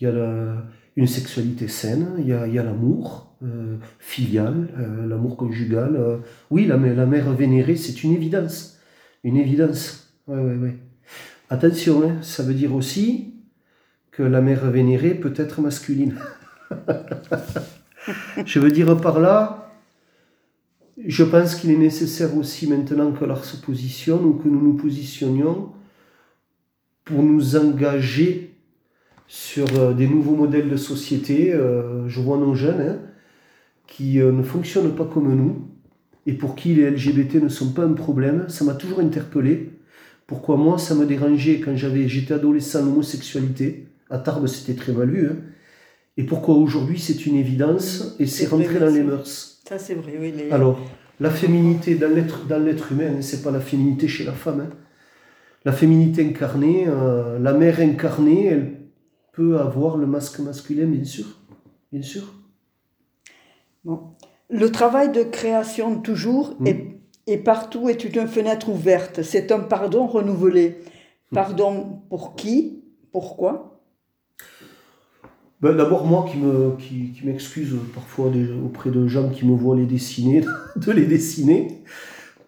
il 0.00 0.04
y 0.04 0.06
a 0.06 0.12
la, 0.12 0.64
une 0.96 1.06
sexualité 1.06 1.68
saine, 1.68 2.14
il 2.18 2.28
y 2.28 2.32
a, 2.32 2.46
y 2.46 2.58
a 2.58 2.62
l'amour 2.62 3.36
euh, 3.42 3.76
filial, 3.98 4.68
euh, 4.78 5.06
l'amour 5.06 5.36
conjugal. 5.36 5.96
Euh. 5.96 6.18
Oui, 6.50 6.66
la, 6.66 6.76
la 6.76 7.06
mère 7.06 7.32
vénérée, 7.32 7.76
c'est 7.76 8.04
une 8.04 8.12
évidence. 8.12 8.78
Une 9.24 9.36
évidence. 9.36 10.14
Ouais, 10.28 10.40
ouais, 10.40 10.56
ouais. 10.56 10.76
Attention, 11.50 12.22
ça 12.22 12.42
veut 12.42 12.54
dire 12.54 12.74
aussi 12.74 13.34
que 14.10 14.22
la 14.22 14.40
mère 14.40 14.70
vénérée 14.70 15.14
peut 15.14 15.32
être 15.36 15.60
masculine. 15.60 16.14
Je 18.44 18.58
veux 18.58 18.70
dire 18.70 18.96
par 19.00 19.20
là, 19.20 19.72
je 21.04 21.24
pense 21.24 21.54
qu'il 21.54 21.70
est 21.70 21.76
nécessaire 21.76 22.36
aussi 22.36 22.66
maintenant 22.66 23.12
que 23.12 23.24
l'art 23.24 23.44
se 23.44 23.56
positionne 23.56 24.24
ou 24.24 24.34
que 24.34 24.48
nous 24.48 24.60
nous 24.60 24.74
positionnions 24.74 25.70
pour 27.04 27.22
nous 27.22 27.56
engager 27.56 28.54
sur 29.26 29.66
euh, 29.78 29.92
des 29.92 30.08
nouveaux 30.08 30.34
modèles 30.34 30.68
de 30.68 30.76
société. 30.76 31.52
Euh, 31.52 32.08
je 32.08 32.20
vois 32.20 32.38
nos 32.38 32.54
jeunes 32.54 32.80
hein, 32.80 32.98
qui 33.86 34.20
euh, 34.20 34.32
ne 34.32 34.42
fonctionnent 34.42 34.94
pas 34.94 35.04
comme 35.04 35.32
nous 35.34 35.68
et 36.26 36.32
pour 36.32 36.56
qui 36.56 36.74
les 36.74 36.90
LGBT 36.90 37.36
ne 37.36 37.48
sont 37.48 37.72
pas 37.72 37.84
un 37.84 37.92
problème. 37.92 38.46
Ça 38.48 38.64
m'a 38.64 38.74
toujours 38.74 39.00
interpellé. 39.00 39.77
Pourquoi 40.28 40.58
moi, 40.58 40.76
ça 40.76 40.94
me 40.94 41.06
dérangeait 41.06 41.58
quand 41.58 41.74
j'avais, 41.74 42.06
j'étais 42.06 42.34
adolescent, 42.34 42.84
l'homosexualité? 42.84 43.88
À 44.10 44.18
Tarbes, 44.18 44.46
c'était 44.46 44.74
très 44.74 44.92
mal 44.92 45.10
vu. 45.10 45.26
Hein. 45.26 45.36
Et 46.18 46.24
pourquoi 46.24 46.54
aujourd'hui, 46.54 46.98
c'est 46.98 47.24
une 47.24 47.34
évidence 47.34 48.14
et 48.18 48.26
c'est 48.26 48.46
rentré 48.46 48.78
dans 48.78 48.94
les 48.94 49.02
mœurs? 49.02 49.62
Ça, 49.66 49.78
c'est 49.78 49.94
vrai, 49.94 50.18
oui. 50.20 50.34
Alors, 50.50 50.78
la 51.18 51.30
féminité 51.30 51.94
dans 51.94 52.14
l'être, 52.14 52.46
dans 52.46 52.62
l'être 52.62 52.92
humain, 52.92 53.14
hein, 53.16 53.22
c'est 53.22 53.42
pas 53.42 53.50
la 53.50 53.60
féminité 53.60 54.06
chez 54.06 54.24
la 54.24 54.32
femme. 54.32 54.60
Hein. 54.60 54.76
La 55.64 55.72
féminité 55.72 56.22
incarnée, 56.26 56.84
euh, 56.86 57.38
la 57.38 57.54
mère 57.54 57.80
incarnée, 57.80 58.46
elle 58.46 58.80
peut 59.32 59.58
avoir 59.58 59.96
le 59.96 60.06
masque 60.06 60.40
masculin, 60.40 60.86
bien 60.86 61.04
sûr. 61.04 61.24
Bien 61.90 62.02
sûr. 62.02 62.34
Bon. 63.82 64.10
Le 64.50 64.70
travail 64.70 65.10
de 65.10 65.22
création, 65.22 66.00
toujours, 66.00 66.54
hmm. 66.60 66.97
Et, 67.28 67.38
partout, 67.38 67.88
est 67.88 68.04
une 68.04 68.26
fenêtre 68.26 68.68
ouverte. 68.68 69.22
C'est 69.22 69.52
un 69.52 69.60
pardon 69.60 70.06
renouvelé. 70.06 70.78
Hmm. 71.30 71.34
Pardon 71.34 72.00
pour 72.08 72.34
qui? 72.34 72.82
Pourquoi? 73.12 73.80
Ben, 75.60 75.74
D'abord, 75.76 76.06
moi 76.06 76.26
qui, 76.30 76.38
me, 76.38 76.76
qui, 76.76 77.12
qui 77.12 77.26
m'excuse 77.26 77.74
parfois 77.94 78.30
auprès 78.64 78.90
de 78.90 79.06
gens 79.08 79.28
qui 79.28 79.44
me 79.46 79.54
voient 79.54 79.76
les 79.76 79.86
dessiner, 79.86 80.42
de 80.76 80.92
les 80.92 81.06
dessiner. 81.06 81.82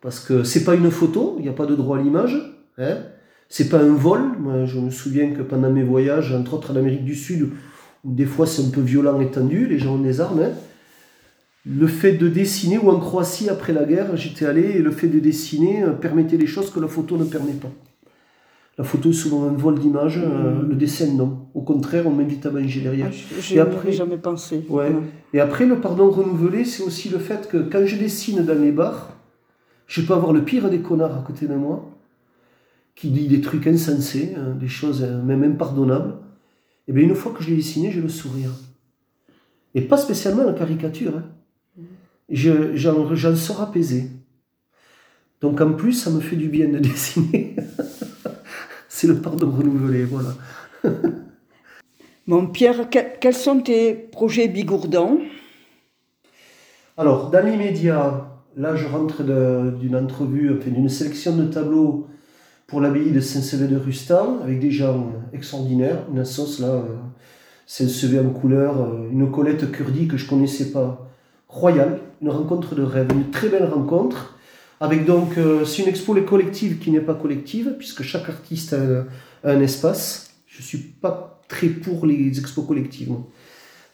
Parce 0.01 0.21
que 0.21 0.45
c'est 0.45 0.64
pas 0.64 0.75
une 0.75 0.90
photo, 0.90 1.37
il 1.38 1.43
n'y 1.43 1.49
a 1.49 1.53
pas 1.53 1.66
de 1.66 1.75
droit 1.75 1.99
à 1.99 2.03
l'image. 2.03 2.37
Hein. 2.79 2.99
C'est 3.49 3.69
pas 3.69 3.79
un 3.79 3.95
vol. 3.95 4.21
Moi, 4.38 4.64
je 4.64 4.79
me 4.79 4.90
souviens 4.90 5.33
que 5.33 5.43
pendant 5.43 5.71
mes 5.71 5.83
voyages, 5.83 6.33
entre 6.33 6.55
autres 6.55 6.73
en 6.73 6.77
Amérique 6.77 7.05
du 7.05 7.14
Sud, 7.14 7.51
où 8.05 8.12
des 8.12 8.25
fois 8.25 8.47
c'est 8.47 8.62
un 8.62 8.71
peu 8.71 8.81
violent 8.81 9.21
et 9.21 9.31
tendu, 9.31 9.66
les 9.66 9.79
gens 9.79 9.97
ont 9.97 9.99
des 9.99 10.21
armes. 10.21 10.40
Hein, 10.40 10.53
le 11.66 11.87
fait 11.87 12.12
de 12.12 12.29
dessiner, 12.29 12.79
ou 12.79 12.90
en 12.90 12.99
Croatie 12.99 13.49
après 13.49 13.73
la 13.73 13.85
guerre, 13.85 14.16
j'étais 14.16 14.46
allé, 14.46 14.62
et 14.62 14.79
le 14.79 14.90
fait 14.90 15.09
de 15.09 15.18
dessiner 15.18 15.83
euh, 15.83 15.90
permettait 15.92 16.38
des 16.38 16.46
choses 16.46 16.70
que 16.70 16.81
la 16.81 16.88
photo 16.88 17.16
ne 17.16 17.25
permet 17.25 17.53
pas. 17.53 17.70
La 18.79 18.85
photo 18.85 19.11
est 19.11 19.12
souvent 19.12 19.44
un 19.44 19.53
vol 19.53 19.79
d'image, 19.79 20.18
euh, 20.25 20.62
mm. 20.62 20.68
le 20.70 20.75
dessin 20.75 21.12
non. 21.12 21.49
Au 21.53 21.61
contraire, 21.61 22.07
on 22.07 22.12
m'invite 22.12 22.46
à 22.46 22.51
manger 22.51 22.81
derrière. 22.81 23.11
Ah, 23.11 23.38
je 23.40 23.55
n'ai 23.55 23.92
jamais 23.92 24.16
pensé. 24.16 24.64
Ouais. 24.70 24.90
Et 25.35 25.40
après, 25.40 25.66
le 25.66 25.81
pardon 25.81 26.11
renouvelé, 26.11 26.64
c'est 26.64 26.83
aussi 26.83 27.11
le 27.11 27.18
fait 27.18 27.46
que 27.46 27.59
quand 27.59 27.85
je 27.85 27.96
dessine 27.96 28.42
dans 28.42 28.59
les 28.59 28.73
bars, 28.73 29.16
je 29.87 30.01
peux 30.01 30.14
avoir 30.14 30.33
le 30.33 30.44
pire 30.44 30.70
des 30.70 30.81
connards 30.81 31.18
à 31.18 31.23
côté 31.23 31.46
de 31.46 31.55
moi, 31.55 31.90
qui 32.94 33.11
dit 33.11 33.29
des 33.29 33.42
trucs 33.42 33.66
insensés, 33.66 34.35
hein, 34.35 34.55
des 34.59 34.68
choses 34.68 35.03
euh, 35.03 35.23
même 35.23 35.42
impardonnables. 35.42 36.14
Et 36.88 36.92
bien 36.92 37.05
une 37.05 37.14
fois 37.14 37.33
que 37.33 37.42
je 37.42 37.51
l'ai 37.51 37.57
dessiné, 37.57 37.90
j'ai 37.90 38.01
le 38.01 38.09
sourire. 38.09 38.53
Et 39.75 39.83
pas 39.83 39.99
spécialement 39.99 40.44
la 40.44 40.55
caricature. 40.55 41.18
Hein. 41.18 41.25
Mm. 42.31 42.75
J'en 42.75 43.37
sors 43.37 43.61
apaisé. 43.61 44.11
Donc 45.40 45.61
en 45.61 45.73
plus, 45.73 45.93
ça 45.93 46.11
me 46.11 46.21
fait 46.21 46.37
du 46.37 46.49
bien 46.49 46.69
de 46.69 46.79
dessiner. 46.90 47.57
c'est 48.88 49.07
le 49.07 49.16
pardon 49.16 49.51
renouvelé, 49.51 50.05
voilà. 50.05 50.35
bon, 52.27 52.47
Pierre, 52.47 52.88
quels 53.21 53.35
sont 53.35 53.61
tes 53.61 53.95
projets 53.95 54.49
bigourdants 54.49 55.19
Alors, 56.97 57.31
dans 57.31 57.45
l'immédiat, 57.45 58.31
là, 58.57 58.77
je 58.77 58.87
rentre 58.87 59.23
d'une 59.79 59.97
entrevue, 59.97 60.57
enfin, 60.57 60.71
d'une 60.71 60.88
sélection 60.88 61.37
de 61.37 61.45
tableaux 61.45 62.07
pour 62.66 62.81
l'abbaye 62.81 63.11
de 63.11 63.21
Saint-Sevé 63.21 63.66
de 63.66 63.77
Rustan, 63.77 64.38
avec 64.43 64.61
des 64.61 64.71
gens 64.71 65.12
extraordinaires, 65.33 66.05
une 66.12 66.25
sauce 66.25 66.61
là, 66.61 66.85
Saint-Sevé 67.66 68.21
en 68.21 68.31
couleur, 68.31 68.81
euh, 68.81 69.09
une 69.11 69.31
Colette 69.31 69.71
Kurdi 69.73 70.09
que 70.09 70.16
je 70.16 70.29
connaissais 70.29 70.73
pas, 70.73 71.10
royale, 71.50 71.98
une 72.22 72.30
rencontre 72.30 72.74
de 72.74 72.82
rêve, 72.82 73.08
une 73.12 73.30
très 73.30 73.48
belle 73.48 73.66
rencontre 73.66 74.36
avec 74.80 75.04
donc, 75.04 75.36
euh, 75.36 75.66
c'est 75.66 75.82
une 75.82 75.88
expo 75.88 76.14
collective 76.22 76.78
qui 76.78 76.90
n'est 76.90 77.00
pas 77.00 77.14
collective, 77.14 77.74
puisque 77.76 78.02
chaque 78.02 78.28
artiste 78.30 78.72
a, 78.72 79.04
un 79.44 79.60
espace. 79.60 80.30
Je 80.46 80.58
ne 80.58 80.62
suis 80.62 80.78
pas 80.78 81.42
très 81.48 81.68
pour 81.68 82.06
les 82.06 82.38
expos 82.38 82.66
collectives. 82.66 83.12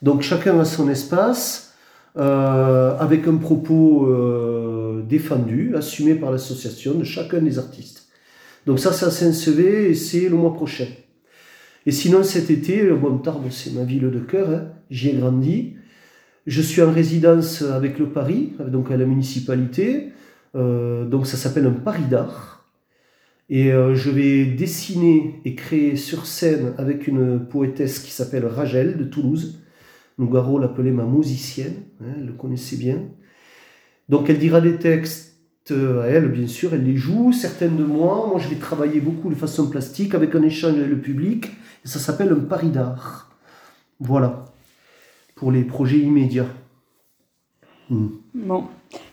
Donc 0.00 0.22
chacun 0.22 0.58
a 0.60 0.64
son 0.64 0.88
espace, 0.88 1.74
euh, 2.16 2.96
avec 2.98 3.26
un 3.26 3.36
propos 3.36 4.06
euh, 4.06 5.02
défendu, 5.02 5.74
assumé 5.74 6.14
par 6.14 6.30
l'association 6.30 6.94
de 6.94 7.04
chacun 7.04 7.40
des 7.40 7.58
artistes. 7.58 8.06
Donc 8.64 8.78
ça, 8.78 8.92
c'est 8.92 9.06
à 9.06 9.10
Saint-Sevé 9.10 9.90
et 9.90 9.94
c'est 9.94 10.28
le 10.28 10.36
mois 10.36 10.54
prochain. 10.54 10.86
Et 11.84 11.90
sinon, 11.90 12.22
cet 12.22 12.50
été, 12.50 12.88
bon, 12.90 13.18
Tarbes, 13.18 13.50
c'est 13.50 13.72
ma 13.72 13.82
ville 13.82 14.10
de 14.10 14.20
cœur, 14.20 14.50
hein, 14.50 14.68
j'y 14.90 15.10
ai 15.10 15.14
grandi. 15.14 15.76
Je 16.46 16.62
suis 16.62 16.82
en 16.82 16.92
résidence 16.92 17.62
avec 17.62 17.98
le 17.98 18.10
Paris, 18.10 18.52
donc 18.68 18.90
à 18.90 18.96
la 18.96 19.04
municipalité. 19.04 20.12
Euh, 20.54 21.04
donc 21.04 21.26
ça 21.26 21.36
s'appelle 21.36 21.66
un 21.66 21.72
pari 21.72 22.04
d'art. 22.04 22.64
Et 23.48 23.72
euh, 23.72 23.94
je 23.94 24.10
vais 24.10 24.46
dessiner 24.46 25.40
et 25.44 25.54
créer 25.54 25.96
sur 25.96 26.26
scène 26.26 26.74
avec 26.78 27.06
une 27.06 27.46
poétesse 27.46 27.98
qui 27.98 28.10
s'appelle 28.10 28.46
Rachel 28.46 28.96
de 28.96 29.04
Toulouse. 29.04 29.60
Nougaro 30.18 30.58
l'appelait 30.58 30.92
ma 30.92 31.04
musicienne, 31.04 31.74
hein, 32.00 32.14
elle 32.16 32.26
le 32.26 32.32
connaissait 32.32 32.76
bien. 32.76 33.02
Donc 34.08 34.30
elle 34.30 34.38
dira 34.38 34.60
des 34.60 34.76
textes 34.76 35.36
euh, 35.72 36.04
elle, 36.08 36.28
bien 36.28 36.46
sûr, 36.46 36.74
elle 36.74 36.84
les 36.84 36.96
joue. 36.96 37.32
Certaines 37.32 37.76
de 37.76 37.84
moi, 37.84 38.26
moi 38.28 38.38
je 38.38 38.48
vais 38.48 38.56
travailler 38.56 39.00
beaucoup 39.00 39.28
de 39.28 39.34
façon 39.34 39.68
plastique 39.68 40.14
avec 40.14 40.34
un 40.34 40.42
échange 40.42 40.74
avec 40.74 40.90
le 40.90 41.00
public. 41.00 41.46
Et 41.84 41.88
ça 41.88 41.98
s'appelle 41.98 42.32
un 42.32 42.40
pari 42.40 42.70
d'art. 42.70 43.30
Voilà, 43.98 44.44
pour 45.36 45.52
les 45.52 45.62
projets 45.62 45.98
immédiats. 45.98 46.48
Hmm. 47.88 48.08
Bon, 48.34 48.64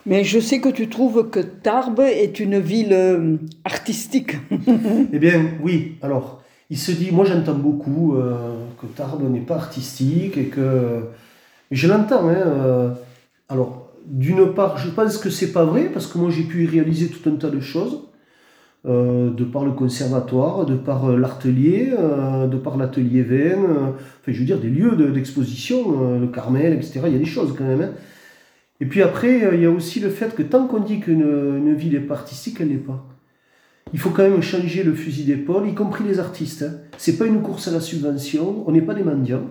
mais 0.04 0.24
je 0.24 0.40
sais 0.40 0.60
que 0.60 0.68
tu 0.68 0.88
trouves 0.88 1.30
que 1.30 1.38
Tarbes 1.38 2.00
est 2.00 2.40
une 2.40 2.58
ville 2.58 2.92
euh, 2.92 3.36
artistique. 3.64 4.36
eh 5.12 5.18
bien, 5.18 5.50
oui. 5.62 5.96
Alors, 6.02 6.42
il 6.70 6.78
se 6.78 6.90
dit, 6.90 7.12
moi 7.12 7.24
j'entends 7.24 7.54
beaucoup 7.54 8.16
euh, 8.16 8.56
que 8.80 8.86
Tarbes 8.86 9.30
n'est 9.30 9.40
pas 9.40 9.54
artistique 9.54 10.36
et 10.36 10.46
que. 10.46 11.04
je 11.70 11.86
l'entends, 11.86 12.28
hein. 12.28 12.94
alors, 13.48 13.92
d'une 14.06 14.52
part, 14.54 14.78
je 14.78 14.90
pense 14.90 15.18
que 15.18 15.30
c'est 15.30 15.52
pas 15.52 15.64
vrai, 15.64 15.84
parce 15.84 16.06
que 16.06 16.18
moi 16.18 16.30
j'ai 16.30 16.42
pu 16.42 16.64
y 16.64 16.66
réaliser 16.66 17.08
tout 17.08 17.28
un 17.30 17.36
tas 17.36 17.50
de 17.50 17.60
choses, 17.60 18.00
euh, 18.86 19.30
de 19.30 19.44
par 19.44 19.64
le 19.64 19.72
conservatoire, 19.72 20.66
de 20.66 20.74
par 20.74 21.06
euh, 21.06 21.16
l'artelier, 21.16 21.94
euh, 21.98 22.46
de 22.46 22.58
par 22.58 22.76
l'atelier 22.76 23.22
Venn, 23.22 23.64
enfin 23.64 24.28
je 24.28 24.38
veux 24.38 24.44
dire 24.44 24.58
des 24.58 24.68
lieux 24.68 24.94
d'exposition, 25.10 26.18
le 26.20 26.26
Carmel, 26.26 26.74
etc. 26.74 27.00
Il 27.06 27.12
y 27.14 27.16
a 27.16 27.18
des 27.18 27.24
choses 27.24 27.54
quand 27.56 27.64
même. 27.64 27.80
Hein. 27.80 27.90
Et 28.82 28.86
puis 28.86 29.00
après, 29.00 29.54
il 29.54 29.62
y 29.62 29.64
a 29.64 29.70
aussi 29.70 30.00
le 30.00 30.10
fait 30.10 30.34
que 30.34 30.42
tant 30.42 30.66
qu'on 30.66 30.80
dit 30.80 31.00
qu'une 31.00 31.22
une 31.22 31.74
ville 31.74 31.94
est 31.94 32.00
pas 32.00 32.12
artistique, 32.12 32.58
elle 32.60 32.68
n'est 32.68 32.74
pas. 32.74 33.02
Il 33.94 33.98
faut 33.98 34.10
quand 34.10 34.28
même 34.28 34.42
changer 34.42 34.82
le 34.82 34.92
fusil 34.92 35.24
d'épaule, 35.24 35.66
y 35.66 35.74
compris 35.74 36.04
les 36.04 36.18
artistes. 36.18 36.64
Hein. 36.64 36.74
C'est 36.98 37.16
pas 37.16 37.24
une 37.24 37.40
course 37.40 37.68
à 37.68 37.70
la 37.70 37.80
subvention, 37.80 38.64
on 38.66 38.72
n'est 38.72 38.82
pas 38.82 38.92
des 38.92 39.02
mendiants. 39.02 39.48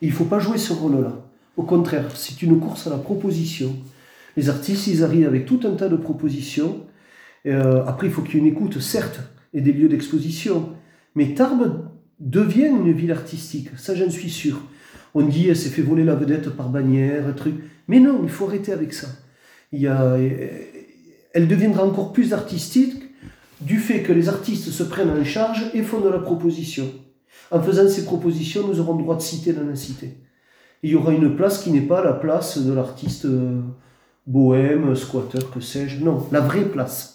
il 0.00 0.12
faut 0.12 0.26
pas 0.26 0.38
jouer 0.38 0.58
ce 0.58 0.72
rôle-là. 0.72 1.12
Au 1.56 1.64
contraire, 1.64 2.04
c'est 2.14 2.42
une 2.42 2.60
course 2.60 2.86
à 2.86 2.90
la 2.90 2.98
proposition. 2.98 3.74
Les 4.36 4.48
artistes, 4.48 4.86
ils 4.86 5.02
arrivent 5.02 5.26
avec 5.26 5.46
tout 5.46 5.60
un 5.64 5.72
tas 5.72 5.88
de 5.88 5.96
propositions. 5.96 6.76
Euh, 7.46 7.84
après, 7.86 8.06
il 8.06 8.12
faut 8.12 8.22
qu'il 8.22 8.34
y 8.34 8.36
ait 8.38 8.40
une 8.40 8.52
écoute, 8.52 8.80
certes, 8.80 9.20
et 9.52 9.60
des 9.60 9.72
lieux 9.72 9.88
d'exposition. 9.88 10.70
Mais 11.14 11.34
Tarbes 11.34 11.88
devient 12.20 12.66
une 12.66 12.92
ville 12.92 13.12
artistique, 13.12 13.70
ça 13.76 13.94
j'en 13.94 14.10
suis 14.10 14.30
sûr. 14.30 14.62
On 15.14 15.22
dit, 15.22 15.48
elle 15.48 15.56
s'est 15.56 15.70
fait 15.70 15.82
voler 15.82 16.04
la 16.04 16.14
vedette 16.14 16.50
par 16.50 16.68
bannière, 16.70 17.34
truc. 17.34 17.54
Mais 17.88 18.00
non, 18.00 18.20
il 18.22 18.30
faut 18.30 18.46
arrêter 18.46 18.72
avec 18.72 18.94
ça. 18.94 19.08
Il 19.72 19.80
y 19.80 19.86
a, 19.86 20.16
elle 21.34 21.48
deviendra 21.48 21.84
encore 21.84 22.12
plus 22.12 22.32
artistique 22.32 23.02
du 23.60 23.78
fait 23.78 24.02
que 24.02 24.12
les 24.12 24.28
artistes 24.28 24.70
se 24.70 24.82
prennent 24.82 25.10
en 25.10 25.24
charge 25.24 25.70
et 25.74 25.82
font 25.82 26.00
de 26.00 26.08
la 26.08 26.18
proposition. 26.18 26.86
En 27.50 27.60
faisant 27.60 27.88
ces 27.88 28.04
propositions, 28.04 28.66
nous 28.66 28.80
aurons 28.80 28.96
le 28.96 29.02
droit 29.02 29.16
de 29.16 29.22
citer 29.22 29.52
dans 29.52 29.66
la 29.66 29.76
cité 29.76 30.16
il 30.82 30.90
y 30.90 30.94
aura 30.96 31.12
une 31.12 31.36
place 31.36 31.62
qui 31.62 31.70
n'est 31.70 31.80
pas 31.80 32.02
la 32.02 32.12
place 32.12 32.58
de 32.58 32.72
l'artiste 32.72 33.26
euh, 33.26 33.60
bohème, 34.26 34.94
squatter, 34.96 35.38
que 35.54 35.60
sais-je. 35.60 36.02
Non, 36.02 36.26
la 36.32 36.40
vraie 36.40 36.64
place. 36.64 37.11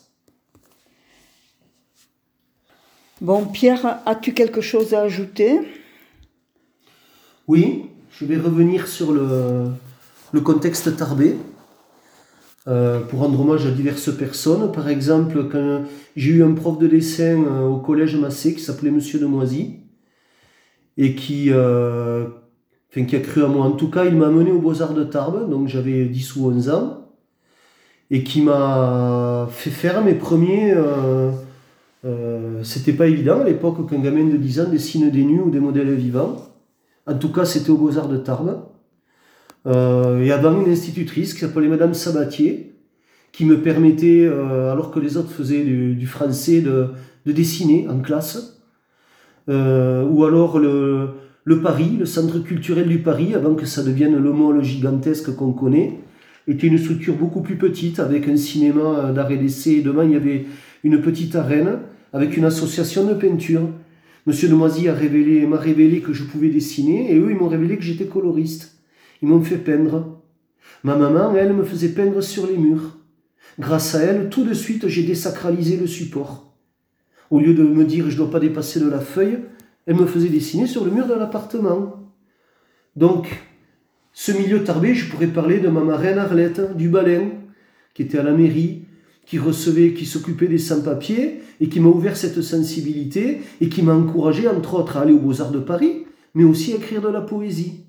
Bon, 3.19 3.45
Pierre, 3.45 3.99
as-tu 4.05 4.33
quelque 4.33 4.61
chose 4.61 4.93
à 4.93 5.01
ajouter? 5.01 5.59
Oui, 7.47 7.85
je 8.11 8.25
vais 8.25 8.37
revenir 8.37 8.87
sur 8.87 9.11
le, 9.11 9.71
contexte 10.41 10.95
tarbé. 10.95 11.35
Euh, 12.67 12.99
pour 12.99 13.21
rendre 13.21 13.39
hommage 13.39 13.65
à 13.65 13.71
diverses 13.71 14.15
personnes. 14.15 14.71
Par 14.71 14.87
exemple, 14.89 15.47
j'ai 16.15 16.31
eu 16.31 16.43
un 16.43 16.51
prof 16.51 16.77
de 16.77 16.85
dessin 16.85 17.43
euh, 17.45 17.65
au 17.65 17.77
collège 17.77 18.17
Massé 18.17 18.53
qui 18.53 18.61
s'appelait 18.61 18.91
Monsieur 18.91 19.19
de 19.19 19.25
Moisy 19.25 19.79
et 20.97 21.15
qui, 21.15 21.45
qui 21.45 23.15
a 23.15 23.19
cru 23.19 23.43
à 23.43 23.47
moi. 23.47 23.65
En 23.65 23.71
tout 23.71 23.89
cas, 23.89 24.05
il 24.05 24.15
m'a 24.15 24.27
amené 24.27 24.51
aux 24.51 24.59
Beaux-Arts 24.59 24.93
de 24.93 25.05
Tarbes, 25.05 25.49
donc 25.49 25.69
j'avais 25.69 26.05
10 26.05 26.35
ou 26.35 26.47
11 26.49 26.69
ans, 26.69 27.07
et 28.11 28.23
qui 28.23 28.41
m'a 28.41 29.47
fait 29.49 29.71
faire 29.71 30.03
mes 30.03 30.15
premiers. 30.15 30.75
Euh, 32.05 32.37
euh, 32.57 32.63
c'était 32.63 32.93
pas 32.93 33.07
évident 33.07 33.41
à 33.41 33.43
l'époque 33.43 33.89
qu'un 33.89 33.99
gamin 33.99 34.25
de 34.25 34.37
10 34.37 34.61
ans 34.61 34.69
dessine 34.69 35.09
des 35.09 35.23
nus 35.23 35.41
ou 35.41 35.49
des 35.49 35.59
modèles 35.59 35.93
vivants. 35.93 36.37
En 37.05 37.17
tout 37.17 37.31
cas, 37.31 37.45
c'était 37.45 37.69
aux 37.69 37.77
Beaux-Arts 37.77 38.09
de 38.09 38.17
Tarbes. 38.17 38.63
Euh, 39.65 40.21
et 40.21 40.31
avant 40.31 40.59
une 40.61 40.71
institutrice 40.71 41.33
qui 41.33 41.41
s'appelait 41.41 41.67
Madame 41.67 41.93
Sabatier, 41.93 42.75
qui 43.31 43.45
me 43.45 43.61
permettait, 43.61 44.25
alors 44.25 44.89
que 44.89 44.99
les 44.99 45.15
autres 45.15 45.29
faisaient 45.29 45.63
du, 45.63 46.07
français, 46.07 46.61
de, 46.61 46.87
de, 47.25 47.31
dessiner 47.31 47.87
en 47.87 47.99
classe. 47.99 48.63
ou 49.47 50.23
alors 50.23 50.57
le, 50.57 51.09
le 51.43 51.61
Paris, 51.61 51.97
le 51.99 52.05
centre 52.05 52.39
culturel 52.39 52.87
du 52.87 52.99
Paris, 52.99 53.35
avant 53.35 53.53
que 53.53 53.65
ça 53.65 53.83
devienne 53.83 54.17
le 54.17 54.33
mall 54.33 54.63
gigantesque 54.63 55.35
qu'on 55.35 55.51
connaît, 55.51 55.99
était 56.47 56.67
une 56.67 56.79
structure 56.79 57.15
beaucoup 57.15 57.41
plus 57.41 57.57
petite, 57.57 57.99
avec 57.99 58.27
un 58.27 58.37
cinéma 58.37 59.11
d'arrêt 59.13 59.37
d'essai. 59.37 59.81
Demain, 59.81 60.05
il 60.05 60.11
y 60.11 60.15
avait 60.15 60.45
une 60.83 61.01
petite 61.01 61.35
arène, 61.35 61.79
avec 62.13 62.37
une 62.37 62.45
association 62.45 63.05
de 63.05 63.13
peinture. 63.13 63.69
Monsieur 64.25 64.49
de 64.49 64.55
Moisy 64.55 64.87
a 64.87 64.93
révélé, 64.93 65.45
m'a 65.45 65.57
révélé 65.57 66.01
que 66.01 66.13
je 66.13 66.23
pouvais 66.23 66.49
dessiner, 66.49 67.13
et 67.13 67.17
eux, 67.17 67.31
ils 67.31 67.37
m'ont 67.37 67.47
révélé 67.47 67.77
que 67.77 67.83
j'étais 67.83 68.05
coloriste. 68.05 68.77
Ils 69.21 69.27
m'ont 69.27 69.41
fait 69.41 69.57
peindre. 69.57 70.21
Ma 70.83 70.95
maman, 70.95 71.35
elle, 71.35 71.53
me 71.53 71.63
faisait 71.63 71.89
peindre 71.89 72.21
sur 72.21 72.47
les 72.47 72.57
murs. 72.57 72.97
Grâce 73.59 73.95
à 73.95 74.01
elle, 74.01 74.29
tout 74.29 74.43
de 74.43 74.53
suite, 74.53 74.87
j'ai 74.87 75.03
désacralisé 75.03 75.77
le 75.77 75.87
support. 75.87 76.53
Au 77.29 77.39
lieu 77.39 77.53
de 77.53 77.63
me 77.63 77.83
dire 77.83 78.05
je 78.09 78.13
ne 78.13 78.17
dois 78.17 78.31
pas 78.31 78.39
dépasser 78.39 78.79
de 78.79 78.89
la 78.89 78.99
feuille, 78.99 79.39
elle 79.85 79.95
me 79.95 80.05
faisait 80.05 80.29
dessiner 80.29 80.67
sur 80.67 80.85
le 80.85 80.91
mur 80.91 81.07
de 81.07 81.13
l'appartement. 81.13 82.11
Donc, 82.95 83.43
ce 84.13 84.31
milieu 84.31 84.63
tarbé, 84.63 84.93
je 84.93 85.09
pourrais 85.09 85.27
parler 85.27 85.59
de 85.59 85.67
ma 85.67 85.81
marraine 85.81 86.17
Arlette, 86.17 86.75
du 86.75 86.89
Balein, 86.89 87.29
qui 87.93 88.03
était 88.03 88.17
à 88.17 88.23
la 88.23 88.33
mairie, 88.33 88.83
qui 89.27 89.37
recevait, 89.37 89.93
qui 89.93 90.05
s'occupait 90.05 90.47
des 90.47 90.57
sans-papiers, 90.57 91.41
et 91.59 91.67
qui 91.67 91.81
m'a 91.81 91.89
ouvert 91.89 92.15
cette 92.15 92.41
sensibilité, 92.41 93.41
et 93.59 93.67
qui 93.67 93.83
m'a 93.83 93.93
encouragé, 93.93 94.47
entre 94.47 94.75
autres, 94.75 94.95
à 94.95 95.01
aller 95.01 95.11
aux 95.11 95.19
Beaux-Arts 95.19 95.51
de 95.51 95.59
Paris, 95.59 96.05
mais 96.33 96.45
aussi 96.45 96.71
à 96.71 96.77
écrire 96.77 97.01
de 97.01 97.09
la 97.09 97.21
poésie. 97.21 97.83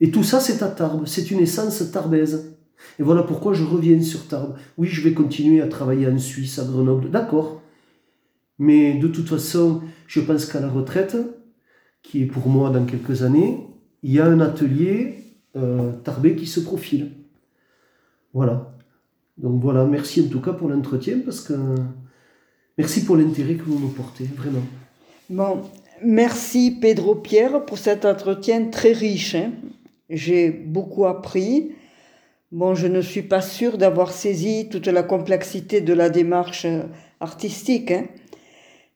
Et 0.00 0.12
tout 0.12 0.22
ça, 0.22 0.38
c'est 0.38 0.62
à 0.62 0.68
Tarbes, 0.68 1.06
c'est 1.06 1.32
une 1.32 1.40
essence 1.40 1.90
tarbaise. 1.90 2.56
Et 3.00 3.02
voilà 3.02 3.24
pourquoi 3.24 3.52
je 3.52 3.64
reviens 3.64 4.00
sur 4.00 4.28
Tarbes. 4.28 4.56
Oui, 4.76 4.86
je 4.86 5.02
vais 5.02 5.12
continuer 5.12 5.60
à 5.60 5.66
travailler 5.66 6.06
en 6.06 6.18
Suisse, 6.18 6.60
à 6.60 6.64
Grenoble, 6.64 7.10
d'accord. 7.10 7.60
Mais 8.60 8.96
de 8.96 9.08
toute 9.08 9.28
façon, 9.28 9.82
je 10.06 10.20
pense 10.20 10.46
qu'à 10.46 10.60
la 10.60 10.68
retraite, 10.68 11.16
qui 12.02 12.22
est 12.22 12.26
pour 12.26 12.48
moi 12.48 12.70
dans 12.70 12.84
quelques 12.84 13.24
années, 13.24 13.66
il 14.04 14.12
y 14.12 14.20
a 14.20 14.26
un 14.26 14.38
atelier 14.38 15.16
euh, 15.56 15.90
Tarbé 16.04 16.36
qui 16.36 16.46
se 16.46 16.60
profile. 16.60 17.10
Voilà. 18.32 18.77
Donc 19.38 19.62
voilà, 19.62 19.84
merci 19.84 20.20
en 20.20 20.28
tout 20.28 20.40
cas 20.40 20.52
pour 20.52 20.68
l'entretien, 20.68 21.20
parce 21.24 21.40
que 21.40 21.54
merci 22.76 23.04
pour 23.04 23.16
l'intérêt 23.16 23.54
que 23.54 23.62
vous 23.62 23.78
me 23.78 23.88
portez, 23.88 24.24
vraiment. 24.36 24.62
Bon, 25.30 25.62
merci 26.02 26.76
Pedro 26.80 27.14
Pierre 27.14 27.64
pour 27.64 27.78
cet 27.78 28.04
entretien 28.04 28.66
très 28.66 28.92
riche. 28.92 29.36
Hein. 29.36 29.52
J'ai 30.10 30.50
beaucoup 30.50 31.06
appris. 31.06 31.72
Bon, 32.50 32.74
je 32.74 32.86
ne 32.86 33.00
suis 33.00 33.22
pas 33.22 33.42
sûre 33.42 33.78
d'avoir 33.78 34.10
saisi 34.10 34.68
toute 34.70 34.86
la 34.88 35.02
complexité 35.02 35.80
de 35.80 35.92
la 35.92 36.08
démarche 36.08 36.66
artistique. 37.20 37.90
Hein. 37.92 38.06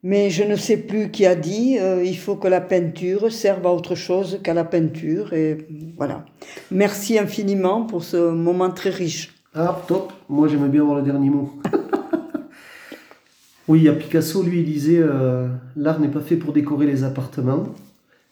Mais 0.03 0.31
je 0.31 0.43
ne 0.43 0.57
sais 0.57 0.79
plus 0.79 1.13
qui 1.13 1.27
a 1.27 1.37
dit, 1.37 1.79
euh, 1.79 2.03
il 2.05 2.17
faut 2.17 2.35
que 2.35 2.49
la 2.49 2.61
peinture 2.61 3.31
serve 3.31 3.65
à 3.67 3.73
autre 3.73 3.95
chose 3.95 4.41
qu'à 4.43 4.55
la 4.55 4.65
peinture. 4.65 5.33
Et 5.33 5.59
voilà. 5.97 6.25
Merci 6.73 7.19
infiniment 7.19 7.85
pour 7.85 8.03
ce 8.03 8.17
moment 8.17 8.71
très 8.71 8.91
riche. 8.91 9.32
Ah, 9.55 9.83
top. 9.87 10.13
Moi, 10.29 10.49
j'aimais 10.49 10.69
bien 10.69 10.83
avoir 10.83 10.97
le 10.97 11.03
dernier 11.03 11.29
mot. 11.29 11.61
oui, 13.69 13.81
il 13.81 13.93
y 13.93 13.99
Picasso, 13.99 14.43
lui, 14.43 14.61
il 14.61 14.65
disait 14.65 15.01
euh, 15.01 15.49
L'art 15.77 16.01
n'est 16.01 16.09
pas 16.09 16.21
fait 16.21 16.37
pour 16.37 16.53
décorer 16.53 16.87
les 16.87 17.05
appartements. 17.05 17.75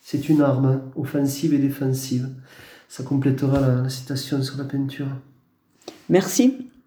C'est 0.00 0.30
une 0.30 0.40
arme, 0.40 0.64
hein, 0.64 0.82
offensive 0.96 1.52
et 1.52 1.58
défensive. 1.58 2.28
Ça 2.88 3.04
complétera 3.04 3.60
la 3.60 3.88
citation 3.90 4.42
sur 4.42 4.56
la 4.56 4.64
peinture. 4.64 5.08
Merci. 6.08 6.70